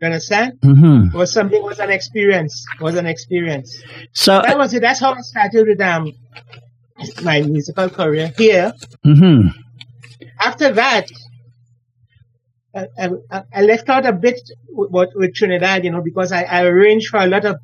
[0.00, 0.60] You understand?
[0.60, 1.14] Mm-hmm.
[1.14, 1.58] It was something.
[1.58, 2.64] It was an experience.
[2.74, 3.82] It was an experience.
[4.12, 4.80] So, That was it.
[4.80, 6.12] That's how I started with um
[7.22, 8.72] my musical career here.
[9.04, 9.48] Mm-hmm.
[10.38, 11.06] After that,
[12.74, 12.86] I,
[13.30, 17.08] I, I left out a bit with, with Trinidad, you know, because I, I arranged
[17.08, 17.56] for a lot of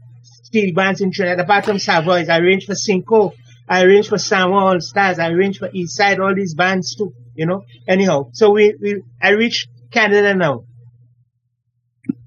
[0.47, 1.41] steel bands in Trinidad.
[1.45, 3.33] Apart from Savoys, I arranged for Cinco,
[3.69, 7.13] I arranged for Samoa All Stars, I arranged for East Side, all these bands too,
[7.35, 7.65] you know.
[7.89, 10.65] Anyhow, so we, we I reached Canada now.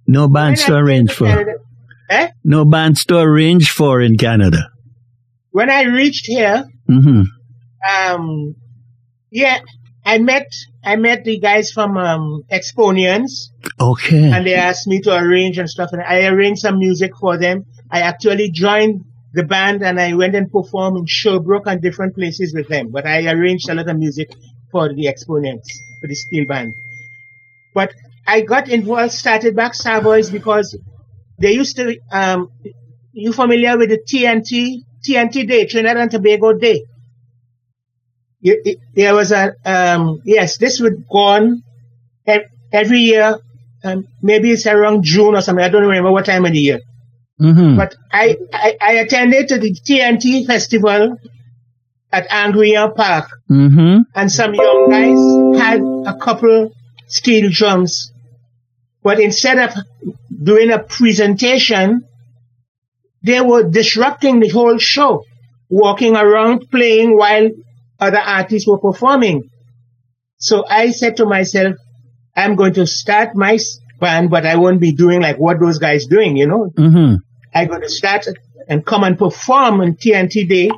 [0.08, 1.26] no bands to arrange for.
[1.26, 1.60] Canada-
[2.10, 2.28] eh?
[2.44, 4.70] No bands to arrange for in Canada.
[5.52, 7.22] When I reached here, hmm
[7.96, 8.56] um,
[9.32, 9.60] yeah,
[10.06, 10.48] I met
[10.84, 13.50] I met the guys from um, Exponians.
[13.80, 14.32] Okay.
[14.34, 17.66] and they asked me to arrange and stuff and I arranged some music for them.
[17.92, 22.54] I actually joined the band and I went and performed in Sherbrooke and different places
[22.54, 22.90] with them.
[22.90, 24.32] But I arranged a lot of music
[24.72, 26.74] for the exponents, for the steel band.
[27.74, 27.94] But
[28.28, 30.78] I got involved, started back Savoys because
[31.38, 32.52] they used to, um,
[33.14, 36.84] you familiar with the TNT, TNT Day, Trinidad and Tobago Day?
[38.96, 41.64] There was a, um, yes, this would go on
[42.72, 43.40] every year
[43.84, 45.64] um, maybe it's around June or something.
[45.64, 46.80] I don't remember what time of the year.
[47.40, 51.18] Hmm But I, I, I attended to the TNT festival
[52.12, 55.18] at Angrignon Park, hmm and some young guys
[55.54, 56.72] had a couple
[57.08, 58.12] steel drums.
[59.04, 59.74] But instead of
[60.44, 62.04] doing a presentation,
[63.24, 65.24] they were disrupting the whole show,
[65.70, 67.50] walking around playing while
[68.00, 69.50] other artists were performing.
[70.38, 71.76] So I said to myself,
[72.36, 73.58] I'm going to start my
[74.00, 76.72] band, but I won't be doing like what those guys doing, you know.
[76.76, 77.16] hmm
[77.54, 78.28] I'm going to start
[78.68, 80.72] and come and perform on TNT Day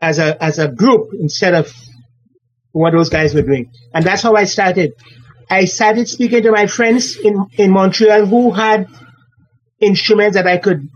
[0.00, 1.72] as a as a group instead of
[2.72, 3.70] what those guys were doing.
[3.92, 4.92] And that's how I started.
[5.50, 8.86] I started speaking to my friends in, in Montreal who had
[9.80, 10.88] instruments that I could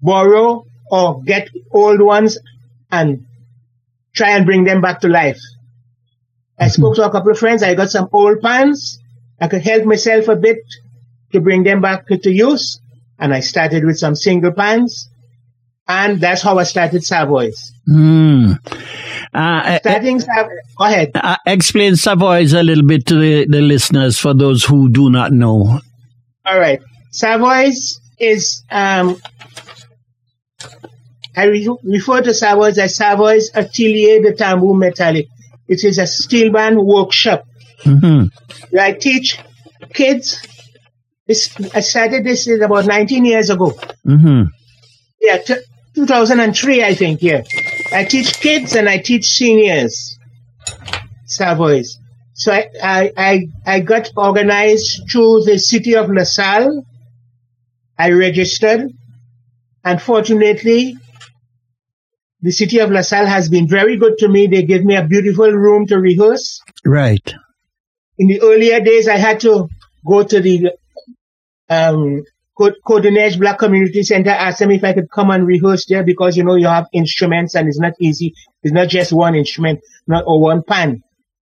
[0.00, 2.38] borrow or get old ones
[2.90, 3.26] and
[4.14, 5.40] try and bring them back to life.
[6.58, 6.72] I mm-hmm.
[6.72, 7.62] spoke to a couple of friends.
[7.62, 8.98] I got some old pans.
[9.40, 10.58] I could help myself a bit
[11.32, 12.80] to bring them back to use.
[13.18, 15.08] And I started with some single pans.
[15.88, 17.72] And that's how I started Savoys.
[17.88, 18.58] Mm.
[19.32, 21.12] Uh, Starting Sav- go ahead.
[21.14, 25.30] uh, explain Savoys a little bit to the, the listeners for those who do not
[25.32, 25.80] know.
[26.44, 26.80] All right.
[27.12, 29.20] Savoys is, um,
[31.36, 35.28] I re- refer to Savoys as Savoys Atelier de Tambour Metallic.
[35.68, 37.44] It is a steel band workshop
[37.82, 38.24] hmm
[38.70, 39.38] where I teach
[39.92, 40.40] kids.
[41.26, 43.70] This, I started this is about 19 years ago.
[44.04, 44.42] hmm
[45.20, 45.54] Yeah, t-
[45.94, 47.42] 2003, I think, yeah.
[47.92, 50.18] I teach kids and I teach seniors.
[51.26, 51.98] Savoys.
[52.34, 56.84] So I, I, I, I got organized through the city of LaSalle.
[57.98, 58.92] I registered.
[59.82, 60.96] Unfortunately,
[62.42, 64.46] the city of LaSalle has been very good to me.
[64.46, 66.60] They gave me a beautiful room to rehearse.
[66.84, 67.34] Right.
[68.18, 69.68] In the earlier days, I had to
[70.06, 70.72] go to the
[71.68, 72.22] um,
[72.58, 76.44] Côte-des-Neiges Black Community Center, asked them if I could come and rehearse there because, you
[76.44, 78.32] know, you have instruments and it's not easy.
[78.62, 81.02] It's not just one instrument, not or one pan.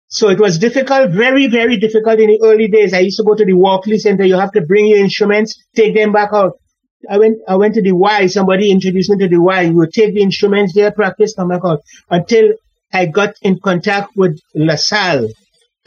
[0.09, 2.93] So it was difficult, very, very difficult in the early days.
[2.93, 4.23] I used to go to the Walkley Center.
[4.23, 6.53] You have to bring your instruments, take them back out.
[7.09, 8.27] I went, I went to the Y.
[8.27, 9.61] Somebody introduced me to the Y.
[9.61, 12.53] You would take the instruments there, practice, come back out until
[12.93, 15.29] I got in contact with LaSalle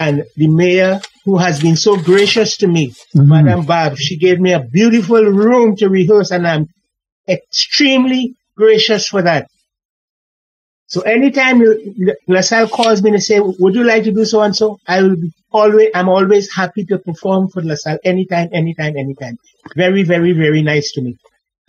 [0.09, 3.29] and the mayor who has been so gracious to me, mm-hmm.
[3.29, 3.97] Madam Barbe.
[3.97, 6.69] She gave me a beautiful room to rehearse and I'm
[7.29, 9.49] extremely gracious for that.
[10.87, 11.63] So anytime
[12.29, 14.79] LaSalle calls me and say, would you like to do so and so?
[14.87, 19.39] I will be always, I'm always happy to perform for LaSalle anytime, anytime, anytime.
[19.75, 21.17] Very, very, very nice to me.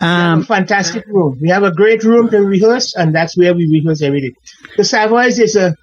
[0.00, 1.38] Um, fantastic room.
[1.40, 4.34] We have a great room to rehearse and that's where we rehearse every day.
[4.76, 5.74] The Savoys is a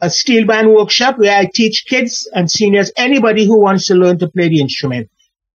[0.00, 4.18] a steel band workshop where I teach kids and seniors, anybody who wants to learn
[4.18, 5.10] to play the instrument.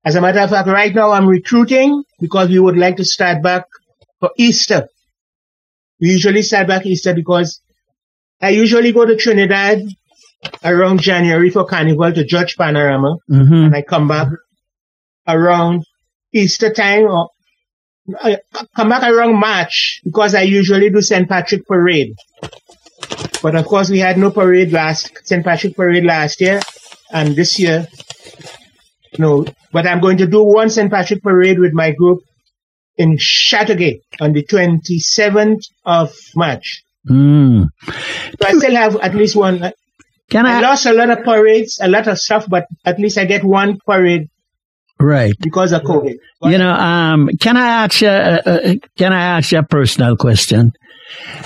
[0.04, 3.44] As a matter of fact, right now I'm recruiting because we would like to start
[3.44, 3.66] back
[4.20, 4.88] for Easter.
[6.00, 7.62] We usually start back Easter because
[8.42, 9.84] I usually go to Trinidad
[10.64, 13.54] around January for Carnival to judge Panorama, mm-hmm.
[13.54, 14.30] and I come back
[15.28, 15.86] around
[16.34, 17.30] Easter time or
[18.20, 18.40] I
[18.76, 21.30] come back around March because I usually do St.
[21.30, 22.16] Patrick Parade.
[23.42, 25.44] But of course, we had no parade last St.
[25.44, 26.62] Patrick Parade last year,
[27.12, 27.88] and this year,
[29.18, 29.46] no.
[29.72, 30.92] But I'm going to do one St.
[30.92, 32.24] Patrick Parade with my group
[32.98, 36.84] in Chateauguay on the 27th of March.
[37.10, 37.68] Mm.
[37.88, 39.72] So I still have at least one.
[40.30, 43.18] Can I, I lost a lot of parades, a lot of stuff, but at least
[43.18, 44.30] I get one parade
[45.02, 45.34] Right.
[45.40, 46.16] Because of COVID.
[46.44, 50.16] You know, um, can I ask you, uh, uh, can I ask you a personal
[50.16, 50.74] question?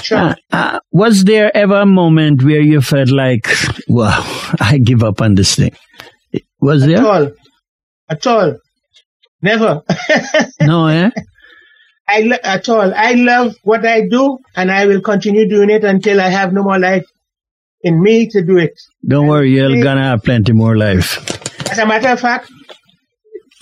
[0.02, 0.36] Sure.
[0.52, 3.48] Uh, was there ever a moment where you felt like,
[3.88, 4.24] wow,
[4.60, 5.76] I give up on this thing?
[6.62, 6.98] Was At there?
[6.98, 7.32] At all.
[8.10, 8.58] At all.
[9.42, 9.84] Never.
[10.62, 11.10] no, eh?
[12.08, 12.94] I lo- at all.
[12.94, 16.64] I love what I do, and I will continue doing it until I have no
[16.64, 17.06] more life
[17.82, 18.74] in me to do it.
[19.08, 21.18] Don't and worry, you're gonna have plenty more life.
[21.72, 22.52] As a matter of fact,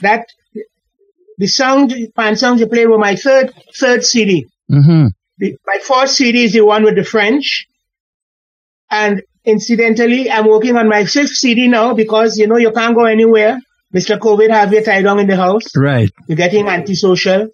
[0.02, 0.26] that
[1.38, 4.48] the song, pan songs you play were my third third CD.
[4.72, 5.08] Mm-hmm.
[5.38, 7.67] The, my fourth CD is the one with the French.
[8.89, 13.06] And incidentally, I'm working on my fifth CD now because, you know, you can't go
[13.06, 13.60] anywhere.
[13.93, 14.17] Mr.
[14.17, 15.76] COVID have you tied down in the house.
[15.76, 16.10] Right.
[16.28, 17.50] You're getting antisocial.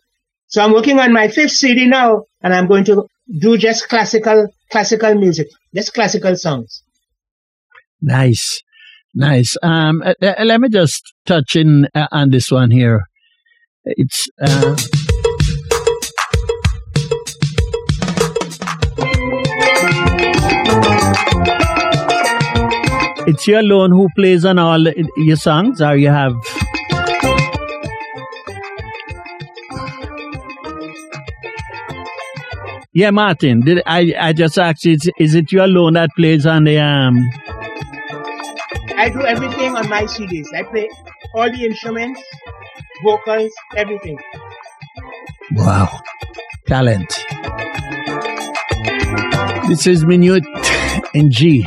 [0.47, 3.07] So I'm working on my fifth CD now and I'm going to
[3.39, 6.83] do just classical, classical music, just classical songs.
[8.01, 8.63] Nice.
[9.13, 9.55] Nice.
[9.61, 13.01] Um, uh, uh let me just touch in uh, on this one here.
[13.83, 14.75] It's, uh,
[23.29, 24.81] it's you alone who plays on all
[25.17, 26.33] your songs, or you have.
[32.93, 33.61] Yeah, Martin.
[33.61, 34.13] Did I?
[34.19, 34.97] I just asked you.
[35.17, 37.17] Is it you alone that plays on the um?
[38.97, 40.47] I do everything on my CDs.
[40.53, 40.89] I play
[41.33, 42.21] all the instruments,
[43.03, 44.19] vocals, everything.
[45.51, 46.01] Wow,
[46.67, 47.23] talent.
[49.69, 50.43] This is Minuet
[51.13, 51.63] in G.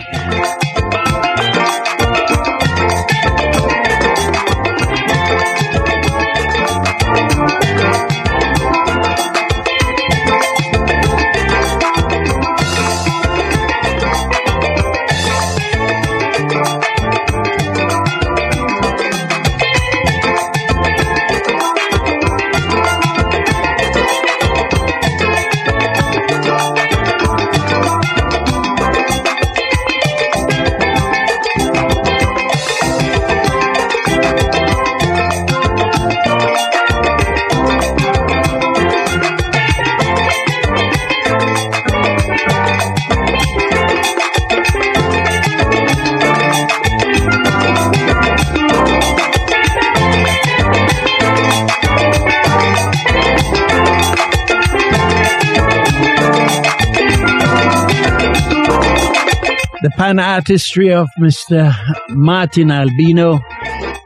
[59.97, 61.75] pan artistry of Mr.
[62.11, 63.41] Martin Albino.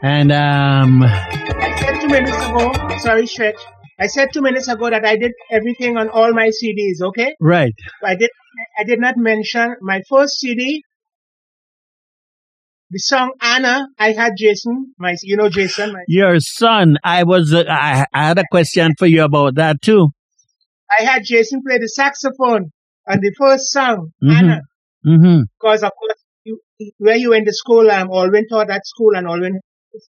[0.03, 3.55] And um, I said two minutes ago, sorry, Stretch.
[3.99, 7.35] I said two minutes ago that I did everything on all my CDs, okay?
[7.41, 7.73] Right.
[8.03, 8.29] I did
[8.79, 10.83] I did not mention my first CD.
[12.89, 15.93] The song Anna, I had Jason, my you know Jason.
[15.93, 19.81] My, Your son, I was, uh, I, I had a question for you about that
[19.81, 20.09] too.
[20.97, 22.71] I had Jason play the saxophone
[23.09, 24.31] on the first song, Mhm.
[24.37, 24.61] Anna,
[25.07, 25.41] Mm-hmm.
[25.59, 26.59] because of course you,
[26.97, 29.59] where you went to school, um, Alwyn taught at school and all Alwyn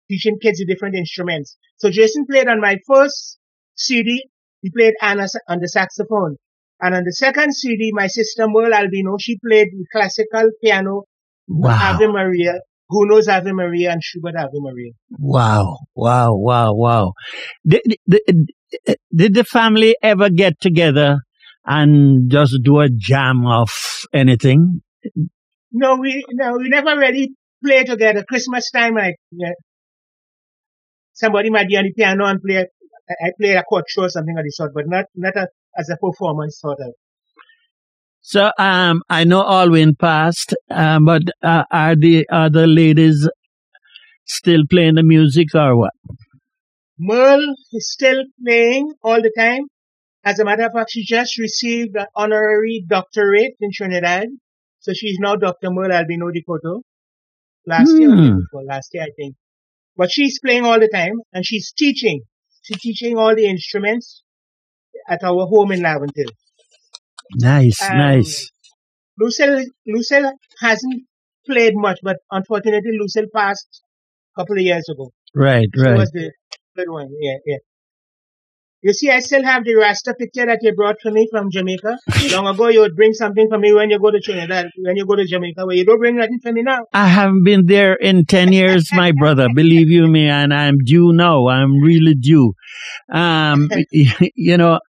[0.10, 1.58] teaching kids the different instruments.
[1.78, 3.39] So Jason played on my first
[3.76, 4.24] CD,
[4.62, 6.38] he played Anna on the saxophone.
[6.80, 11.04] And on the second CD, my sister Merle Albino, she played the classical piano
[11.48, 11.94] Wow.
[11.94, 12.54] Ave Maria,
[12.91, 14.91] Gounod's Ave Maria, and Schubert Ave Maria.
[15.12, 15.80] Wow.
[15.96, 16.36] Wow.
[16.36, 16.74] Wow.
[16.74, 17.14] Wow.
[17.66, 18.22] Did, did,
[19.14, 21.18] did the family ever get together
[21.66, 23.70] and just do a jam of
[24.14, 24.82] anything?
[25.72, 27.32] No, we no, we never really
[27.64, 28.24] play together.
[28.28, 29.54] Christmas time, I yeah,
[31.14, 32.58] somebody might be on the piano and play.
[32.60, 32.66] I
[33.26, 35.47] I play a chord show or something of the sort, but not not a,
[35.78, 36.93] as a performance sort of.
[38.22, 43.28] So, um, I know Alwyn passed, um, but uh, are the other ladies
[44.26, 45.91] still playing the music or what?
[46.97, 49.64] Merle is still playing all the time.
[50.24, 54.28] As a matter of fact, she just received an honorary doctorate in Trinidad.
[54.84, 55.69] So she's now Dr.
[55.71, 56.81] Merle Albino Decoto.
[57.65, 58.39] Last year, year Hmm.
[58.41, 59.36] before last year, I think.
[59.95, 62.21] But she's playing all the time and she's teaching.
[62.63, 64.23] She's teaching all the instruments
[65.09, 66.34] at our home in Laventille.
[67.36, 68.49] Nice, Um, nice.
[69.19, 71.03] Lucille, Lucille hasn't
[71.49, 73.81] played much, but unfortunately Lucille passed
[74.36, 75.11] a couple of years ago.
[75.36, 75.97] Right, She right.
[75.97, 76.31] was the
[76.75, 77.09] good one.
[77.19, 77.57] Yeah, yeah.
[78.84, 81.97] You see, I still have the Rasta picture that you brought for me from Jamaica.
[82.31, 85.05] Long ago, you would bring something for me when you go to Trinidad, when you
[85.05, 86.86] go to Jamaica, but you don't bring nothing for me now.
[86.91, 89.47] I haven't been there in 10 years, my brother.
[89.55, 91.47] Believe you me, and I'm due now.
[91.47, 92.53] I'm really due.
[93.09, 94.79] Um, you know,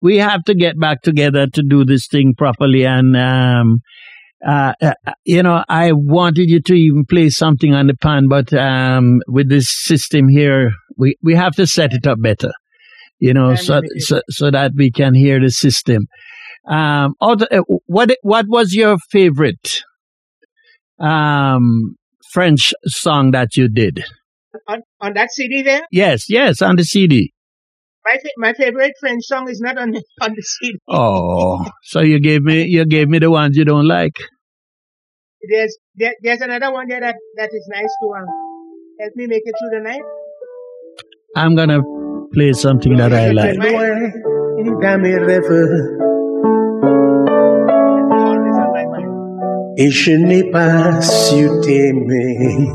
[0.00, 2.84] we have to get back together to do this thing properly.
[2.84, 3.80] And, um,
[4.46, 4.94] uh, uh,
[5.24, 9.48] you know, I wanted you to even play something on the pan, but, um, with
[9.48, 12.50] this system here, we, we have to set it up better,
[13.24, 16.06] you know, so, so, so that we can hear the system.
[16.68, 19.82] Um, other, uh, what, what was your favorite,
[20.98, 21.94] um,
[22.32, 24.02] French song that you did?
[24.68, 27.32] On, on that CD there, Yes, yes, on the CD.
[28.04, 30.78] my fa- my favorite French song is not on the, on the CD.
[30.88, 34.16] Oh, so you gave me you gave me the ones you don't like.
[35.50, 38.26] There's there, there's another one there that, that is nice to um,
[39.00, 40.02] help me make it through the night.
[41.34, 41.80] I'm gonna
[42.32, 43.58] play something that I like.
[49.78, 52.68] Et je n'ai pas su t'aimer.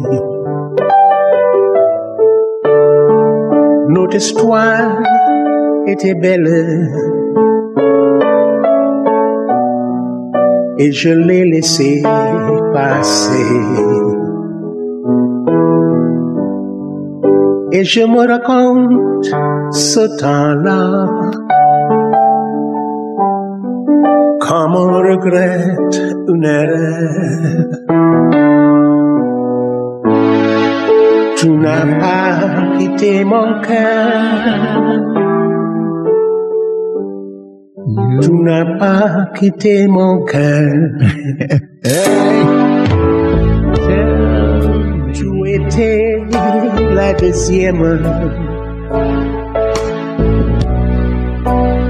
[3.89, 5.01] Notre histoire
[5.85, 6.47] était belle
[10.79, 11.61] et je l'ai
[12.73, 13.96] passer.
[17.71, 19.25] Et je me raconte
[19.73, 21.05] ce temps-là
[24.39, 27.67] comme on regrette une erreur.
[31.37, 34.17] Tu n'as pas quitté mon cœur.
[38.21, 40.73] Tu n'as pas quitté mon cœur.
[45.13, 46.23] Tu étais
[47.07, 47.83] la deuxième.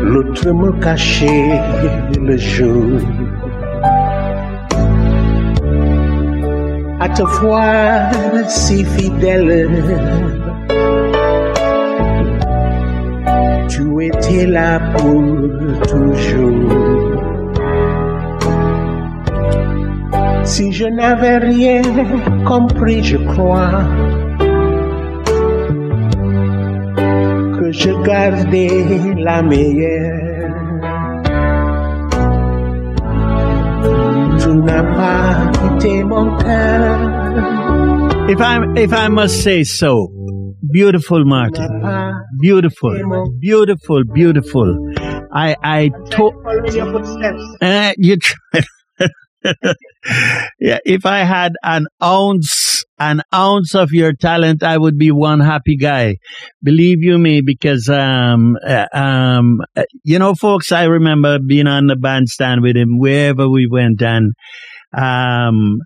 [0.10, 1.60] L'autre me cachait
[2.22, 3.00] le jour.
[7.00, 8.12] À te voir
[8.48, 9.70] si fidèle.
[13.70, 15.24] Tu étais là pour
[15.92, 16.70] toujours.
[20.44, 21.82] Si je n'avais rien
[22.46, 23.82] compris, je crois
[27.68, 28.68] que je gardais.
[38.30, 40.12] If I if I must say so,
[40.72, 41.82] beautiful Martin,
[42.42, 42.96] beautiful,
[43.40, 44.94] beautiful, beautiful.
[45.34, 46.32] I I to,
[47.62, 48.18] uh, you.
[50.60, 55.40] Yeah, if I had an ounce, an ounce of your talent, I would be one
[55.40, 56.18] happy guy.
[56.64, 61.88] Believe you me, because um, uh, um, uh, you know, folks, I remember being on
[61.88, 64.34] the bandstand with him wherever we went, and
[64.98, 65.80] um,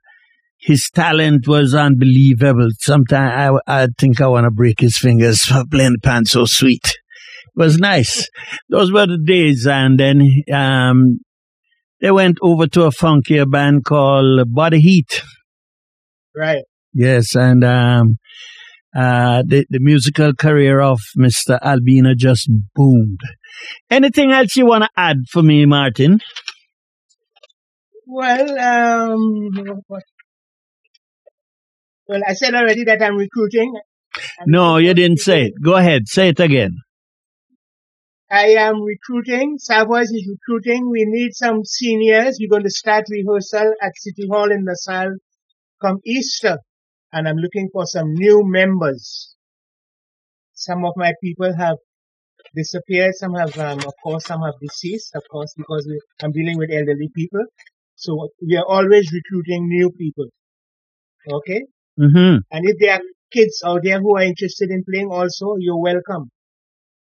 [0.60, 2.70] his talent was unbelievable.
[2.80, 6.46] Sometimes I, I think I want to break his fingers for playing the pan so
[6.46, 6.86] sweet.
[6.86, 8.30] It was nice.
[8.70, 11.20] Those were the days, and then um,
[12.00, 15.24] they went over to a funkier band called Body Heat.
[16.34, 16.64] Right.
[16.94, 18.18] Yes, and um,
[18.96, 21.60] uh, the the musical career of Mr.
[21.62, 23.20] Albino just boomed.
[23.90, 26.20] Anything else you want to add for me, Martin?
[28.06, 29.82] Well, um,
[32.08, 33.74] well, I said already that I'm recruiting.
[34.40, 35.54] I'm No, you didn't say it.
[35.64, 36.72] Go ahead, say it again.
[38.30, 39.58] I am recruiting.
[39.58, 40.90] Savoys is recruiting.
[40.90, 42.38] We need some seniors.
[42.40, 45.16] We're going to start rehearsal at City Hall in LaSalle
[45.82, 46.60] come Easter.
[47.14, 49.36] And I'm looking for some new members.
[50.54, 51.78] Some of my people have
[52.56, 53.16] disappeared.
[53.16, 56.72] Some have, um, of course, some have deceased, of course, because we, I'm dealing with
[56.72, 57.46] elderly people.
[57.96, 60.28] So we are always recruiting new people.
[61.32, 61.62] Okay?
[61.98, 63.02] hmm And if there are
[63.32, 66.30] kids out there who are interested in playing also, you're welcome.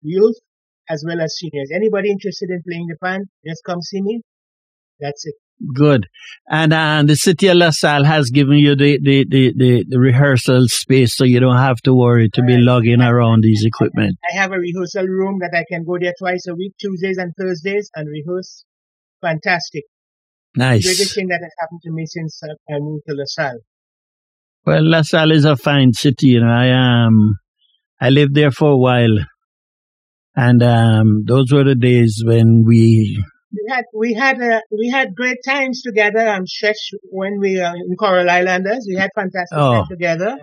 [0.02, 0.38] Youth
[0.89, 1.72] as well as seniors.
[1.74, 4.22] Anybody interested in playing the band, just come see me.
[5.00, 5.36] That's it.
[5.76, 6.07] Good.
[6.49, 10.68] And uh, the city of LaSalle has given you the, the, the, the, the rehearsal
[10.68, 12.64] space so you don't have to worry to be Right.
[12.64, 14.18] lugging around these equipment.
[14.34, 17.34] I have a rehearsal room that I can go there twice a week, Tuesdays and
[17.38, 18.64] Thursdays, and rehearse.
[19.22, 19.84] Fantastic.
[20.55, 20.84] Nice.
[20.84, 21.14] Greatest Nice.
[21.16, 23.60] thing that has happened to me since uh, I moved to LaSalle.
[24.66, 26.28] Well, LaSalle is a fine city.
[26.28, 27.36] You know, I um,
[27.99, 29.18] I lived there for a while,
[30.36, 33.22] and um, those were the days when we.
[33.52, 36.20] We had we had uh, we had great times together.
[36.20, 38.86] I'm stretched when we were in Coral Islanders.
[38.88, 39.74] We had fantastic Oh.
[39.74, 40.38] time together.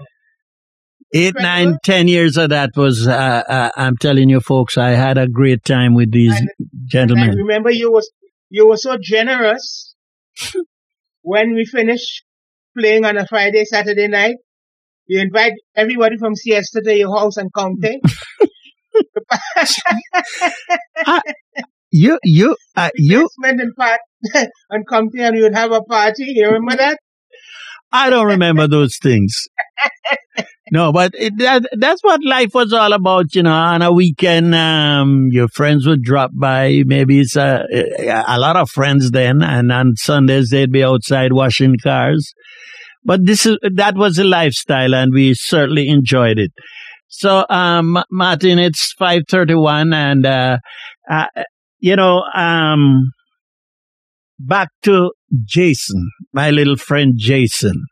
[1.14, 1.42] Eight, Incredible.
[1.70, 3.06] nine, ten years of that was.
[3.06, 3.12] Uh,
[3.48, 6.86] uh, I'm telling you, folks, I had a great time with these And- And I
[6.86, 7.36] gentlemen.
[7.36, 8.10] remember you was
[8.50, 9.94] you were so generous
[11.22, 12.24] when we finished
[12.76, 14.34] playing on a Friday, Saturday night.
[15.06, 18.00] You invite everybody from Siesta to your house and County.
[21.98, 23.28] You, you, uh, you.
[23.40, 24.00] Basement and part
[24.70, 26.24] and County and you'd have a party.
[26.26, 26.98] You remember that?
[27.90, 29.48] I don't remember those things.
[30.70, 33.52] No, but it, that, that's what life was all about, you know.
[33.52, 36.82] On a weekend, um, your friends would drop by.
[36.84, 37.64] Maybe it's a,
[38.26, 42.34] a lot of friends then, and on Sundays they'd be outside washing cars.
[43.04, 46.50] But this is that was a lifestyle, and we certainly enjoyed it.
[47.08, 50.58] So, um, Martin, it's five thirty-one, and uh,
[51.08, 51.26] uh,
[51.78, 53.10] you know, um,
[54.38, 55.12] back to
[55.44, 57.84] Jason, my little friend Jason.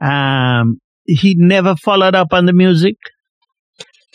[0.00, 2.96] Um, he never followed up on the music.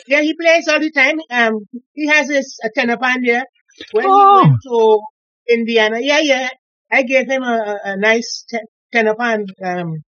[0.07, 1.17] Yeah, he plays all the time.
[1.29, 1.59] Um,
[1.93, 3.43] he has his a tenor band here.
[3.91, 4.41] When Oh.
[4.43, 4.99] he went to
[5.53, 6.49] Indiana, yeah, yeah,
[6.91, 8.59] I gave him a, a- a nice te-
[8.93, 9.49] tenor band.
[9.63, 10.03] Um,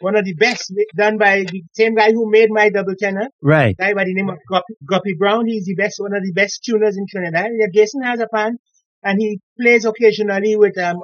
[0.00, 3.28] one of the best done by the same guy who made my double tenor.
[3.42, 3.76] Right.
[3.76, 5.46] guy by the name of Guppy, Guppy Brown.
[5.46, 7.50] He's the best, one of the best tuners in Trinidad.
[7.58, 8.58] Yeah, Jason has a band,
[9.02, 10.98] and he plays occasionally with um,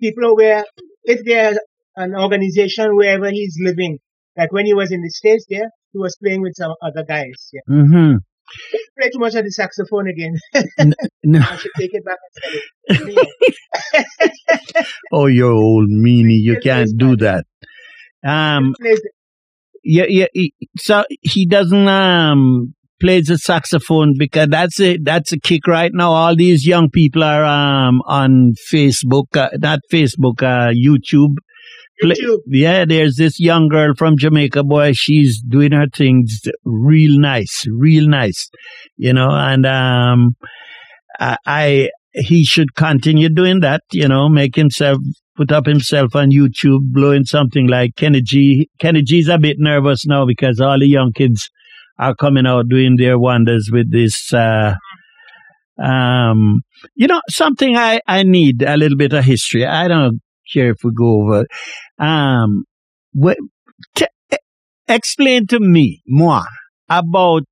[0.00, 0.64] people where,
[1.04, 1.58] if there's
[1.96, 3.98] an organization wherever he's living,
[4.36, 7.50] like when he was in the States there, he was playing with some other guys.
[7.52, 7.60] Yeah.
[7.68, 8.16] Mm-hmm.
[8.98, 10.36] Play too much of the saxophone again.
[11.24, 11.40] No.
[11.48, 12.18] I should take it back
[12.88, 14.86] and sell it.
[15.12, 16.38] Oh, you're old meanie.
[16.40, 17.44] You can't do that.
[18.26, 18.74] Um,
[19.84, 20.26] yeah, yeah.
[20.32, 25.90] he- So he doesn't um plays the saxophone because that's a that's a kick right
[25.94, 26.12] now.
[26.12, 31.34] All these young people are um on Facebook, uh, not Facebook, uh, YouTube.
[32.02, 32.38] Play- YouTube.
[32.46, 34.92] Yeah, there's this young girl from Jamaica, boy.
[34.94, 38.50] She's doing her things real nice, real nice,
[38.96, 39.30] you know.
[39.30, 40.36] And um,
[41.18, 44.98] I, I he should continue doing that, you know, make himself
[45.40, 48.68] put up himself on YouTube, blowing something like Kenny G.
[48.78, 51.48] Kenny G's a bit nervous now because all the young kids
[51.98, 54.34] are coming out doing their wonders with this.
[54.34, 54.74] Uh,
[55.82, 56.60] um,
[56.94, 59.64] you know, something I I need a little bit of history.
[59.64, 60.20] I don't
[60.52, 61.46] care if we go over.
[61.98, 62.64] Um,
[63.18, 63.40] wh-
[63.94, 64.06] t-
[64.88, 66.44] explain to me more
[66.90, 67.44] about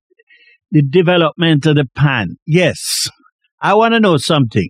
[0.69, 2.37] the development of the pan.
[2.45, 3.09] Yes,
[3.59, 4.69] I want to know something.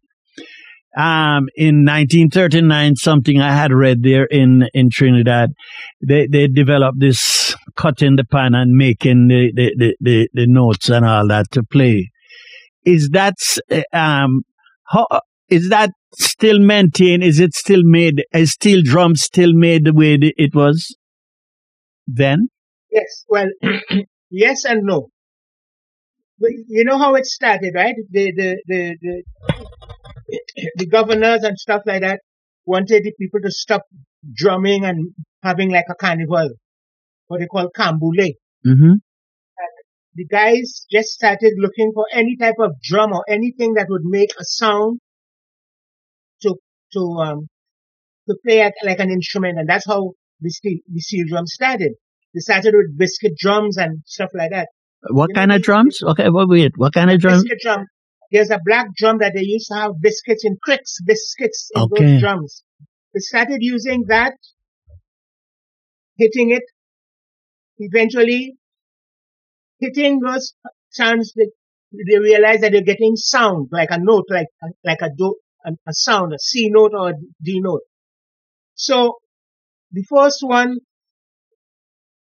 [0.97, 5.51] Um, in 1939, something I had read there in, in Trinidad,
[6.05, 10.89] they, they developed this cutting the pan and making the, the, the, the, the notes
[10.89, 12.09] and all that to play.
[12.85, 13.59] Is that, s-
[13.93, 14.41] um,
[14.87, 15.07] how,
[15.49, 17.23] is that still maintained?
[17.23, 18.23] Is it still made?
[18.33, 20.95] Is steel drums still made the way it was
[22.07, 22.47] then?
[22.91, 23.25] Yes.
[23.27, 23.47] Well,
[24.31, 25.09] yes and no.
[26.67, 27.95] You know how it started, right?
[28.11, 29.23] The the the the,
[30.75, 32.21] the governors and stuff like that
[32.65, 33.81] wanted the people to stop
[34.33, 35.13] drumming and
[35.43, 36.49] having like a carnival,
[37.27, 38.33] what they call canboulay.
[38.65, 38.95] Mm-hmm.
[40.15, 44.31] the guys just started looking for any type of drum or anything that would make
[44.37, 44.99] a sound
[46.41, 46.55] to
[46.93, 47.47] to um
[48.27, 50.11] to play at like an instrument, and that's how
[50.41, 51.93] the steel, the steel drum started.
[52.33, 54.67] They started with biscuit drums and stuff like that.
[55.09, 56.03] What You know, kind of drums?
[56.03, 56.73] Okay, well, wait.
[56.75, 57.43] What kind of drums?
[57.43, 57.85] Biscuit drum.
[58.31, 61.89] There's a black drum that they used to have biscuits in cricks, biscuits in Okay.
[61.89, 62.63] those drums.
[63.13, 64.33] They started using that,
[66.17, 66.63] hitting it,
[67.79, 68.57] eventually
[69.79, 70.53] hitting those
[70.89, 71.51] sounds that
[71.91, 74.47] they realize that they're getting sound, like a note, like,
[74.85, 77.81] like a do, a, a sound, a C note or a D note.
[78.75, 79.17] So
[79.91, 80.79] the first one,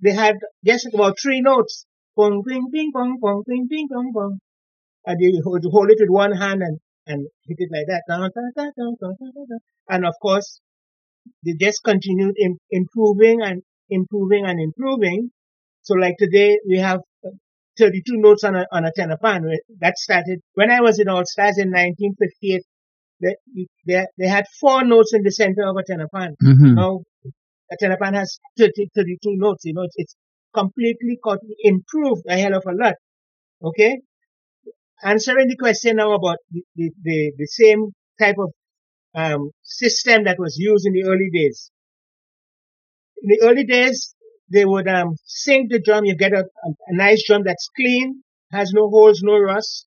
[0.00, 1.86] they had just about three notes.
[2.16, 4.38] Pong, ping, ping, pong, pong, ping, ping, pong, pong.
[5.06, 8.02] And you hold, hold it with one hand and, and hit it like that.
[9.88, 10.60] And of course,
[11.44, 15.30] they just continued im- improving and improving and improving.
[15.82, 17.30] So like today, we have uh,
[17.78, 19.42] 32 notes on a, on a tenor pan.
[19.80, 22.62] That started when I was in All Stars in 1958.
[23.22, 23.36] They,
[23.86, 26.34] they, they had four notes in the center of a tenor pan.
[26.40, 27.02] hmm Now,
[27.72, 29.64] a tenor pan has 30, 32 notes.
[29.64, 30.16] You know, it's, it's
[30.54, 32.94] completely got improved a hell of a lot.
[33.62, 33.98] Okay?
[35.04, 38.52] Answering the question now about the, the, the, the same type of
[39.14, 41.70] um, system that was used in the early days.
[43.22, 44.14] In the early days,
[44.50, 46.06] they would um, sink the drum.
[46.06, 49.86] You get a, a, a nice drum that's clean, has no holes, no rust,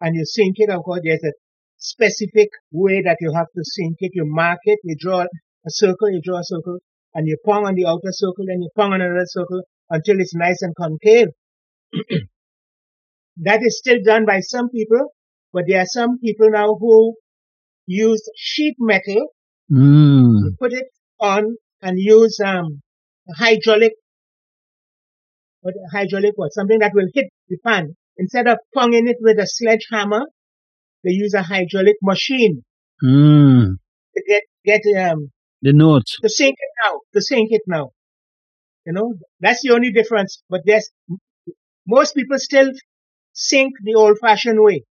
[0.00, 0.70] and you sink it.
[0.70, 1.32] Of course, there's a
[1.78, 4.12] specific way that you have to sink it.
[4.14, 6.78] You mark it, you draw a circle, you draw a circle,
[7.14, 10.34] and you pong on the outer circle, and you pong on another circle until it's
[10.34, 11.28] nice and concave.
[13.38, 15.12] that is still done by some people,
[15.52, 17.14] but there are some people now who
[17.86, 19.28] use sheet metal,
[19.70, 20.56] Mm.
[20.58, 20.86] put it
[21.20, 22.82] on, and use um,
[23.28, 23.92] a hydraulic,
[25.60, 27.96] what hydraulic what something that will hit the pan.
[28.18, 30.22] Instead of ponging it with a sledgehammer,
[31.04, 32.64] they use a hydraulic machine
[33.04, 33.76] Mm.
[34.14, 35.30] to get get um
[35.62, 36.18] The notes.
[36.22, 37.90] to sink it now, to sink it now.
[38.86, 40.42] You know, that's the only difference.
[40.48, 40.90] But there's,
[41.86, 42.70] most people still
[43.32, 44.84] sink the old fashioned way.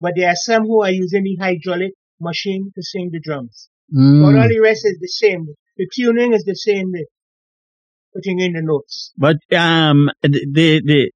[0.00, 3.68] But there are some who are using the hydraulic machine to sing the drums.
[3.90, 4.48] But all Mm.
[4.48, 5.46] the rest is the same.
[5.76, 6.92] The tuning is the same,
[8.14, 9.12] putting in the notes.
[9.16, 11.10] But um, the the the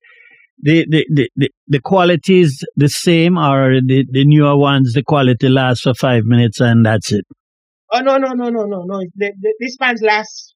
[0.62, 5.48] the the, the, the quality is the same, or the, the newer ones, the quality
[5.48, 7.24] lasts for five minutes and that's it.
[7.92, 9.00] Oh, no, no, no, no, no, no.
[9.16, 10.54] The, the, these pans last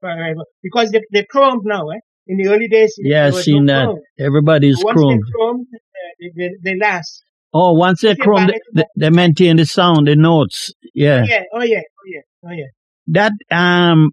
[0.00, 0.42] forever.
[0.62, 1.98] Because they, they're chromed now, eh?
[2.28, 3.84] In the early days, Yeah, I've seen no that.
[3.86, 4.00] chrome.
[4.18, 5.20] Everybody's Once chromed.
[5.20, 5.78] they're chromed, uh,
[6.20, 7.22] they, they, they last.
[7.54, 10.70] Oh, once they're If you chromed, they, they maintain the sound, the notes.
[10.94, 11.24] Yeah.
[11.26, 12.66] Yeah, oh yeah, oh yeah, oh yeah.
[13.08, 14.10] that um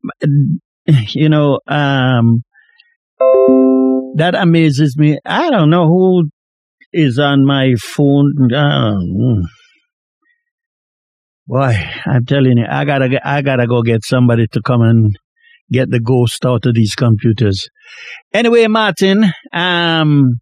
[1.09, 2.41] you know um
[4.16, 6.30] that amazes me i don't know who
[6.93, 9.41] is on my phone um,
[11.47, 11.74] boy
[12.05, 15.16] i'm telling you i gotta i gotta go get somebody to come and
[15.72, 17.68] get the ghost out of these computers
[18.34, 20.39] anyway martin um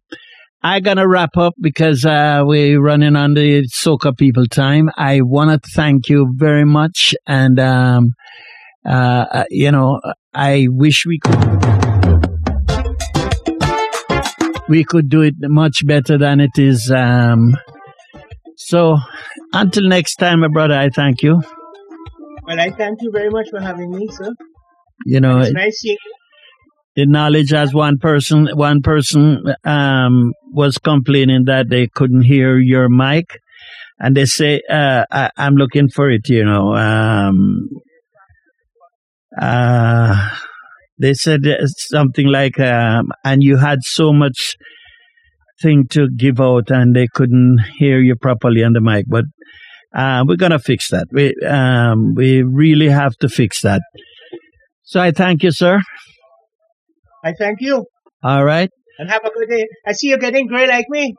[0.66, 4.88] I gotta wrap up because uh, we're running on the soca people time.
[4.96, 8.14] I want to thank you very much, and um,
[8.88, 10.00] uh, uh, you know,
[10.32, 11.64] I wish we could
[14.68, 16.90] we could do it much better than it is.
[16.90, 17.56] Um,
[18.56, 18.96] so
[19.52, 21.42] until next time, my brother, I thank you.
[22.46, 24.32] Well, I thank you very much for having me, sir.
[25.06, 25.96] You know, It's nice seeing
[26.96, 32.88] the knowledge as one person one person um, was complaining that they couldn't hear your
[32.88, 33.26] mic.
[33.98, 37.68] And they say uh, I, i'm looking for it you know um,
[39.40, 40.30] uh,
[41.00, 41.40] they said
[41.88, 44.56] something like um, and you had so much
[45.62, 49.06] thing to give out and they couldn't hear you properly on the mic.
[49.08, 49.24] But
[49.94, 51.06] uh, we're gonna fix that.
[51.12, 53.82] We um, we really have to fix that
[54.94, 55.74] so i thank you sir
[57.24, 57.86] I thank you.
[58.22, 58.70] all right.
[58.98, 59.66] And have a good day.
[59.86, 61.14] I see you're getting gray like me.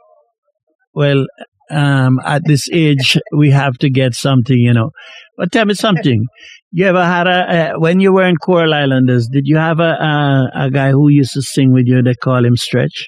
[0.94, 1.26] Well,
[1.72, 4.92] um, at this age, we have to get something, you know.
[5.36, 6.26] But tell me something.
[6.72, 9.94] You ever had a, uh, when you were in Coral Islanders, did you have a,
[10.12, 12.02] a, a guy who used to sing with you?
[12.02, 13.08] They call him Stretch?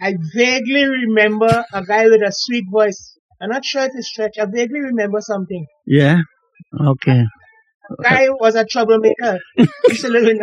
[0.00, 3.18] I vaguely remember a guy with a sweet voice.
[3.40, 4.38] I'm not sure if it's stretch.
[4.40, 5.66] I vaguely remember something.
[5.86, 6.22] Yeah?
[6.80, 7.24] Okay.
[8.02, 9.38] Guy was a troublemaker.
[9.88, 10.34] He's a little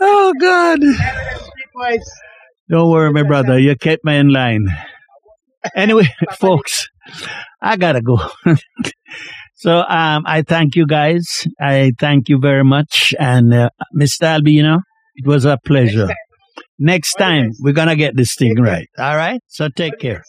[0.00, 0.80] Oh, God.
[2.70, 3.58] Don't worry, my brother.
[3.58, 4.66] You kept me in line.
[5.74, 6.88] Anyway, folks,
[7.60, 8.18] I gotta go.
[9.64, 11.46] So um, I thank you guys.
[11.58, 13.14] I thank you very much.
[13.18, 14.24] And uh, Mr.
[14.24, 14.80] Albino,
[15.14, 16.10] it was a pleasure.
[16.78, 18.86] Next time, we're going to get this thing right.
[18.98, 19.40] All right?
[19.46, 20.22] So take care.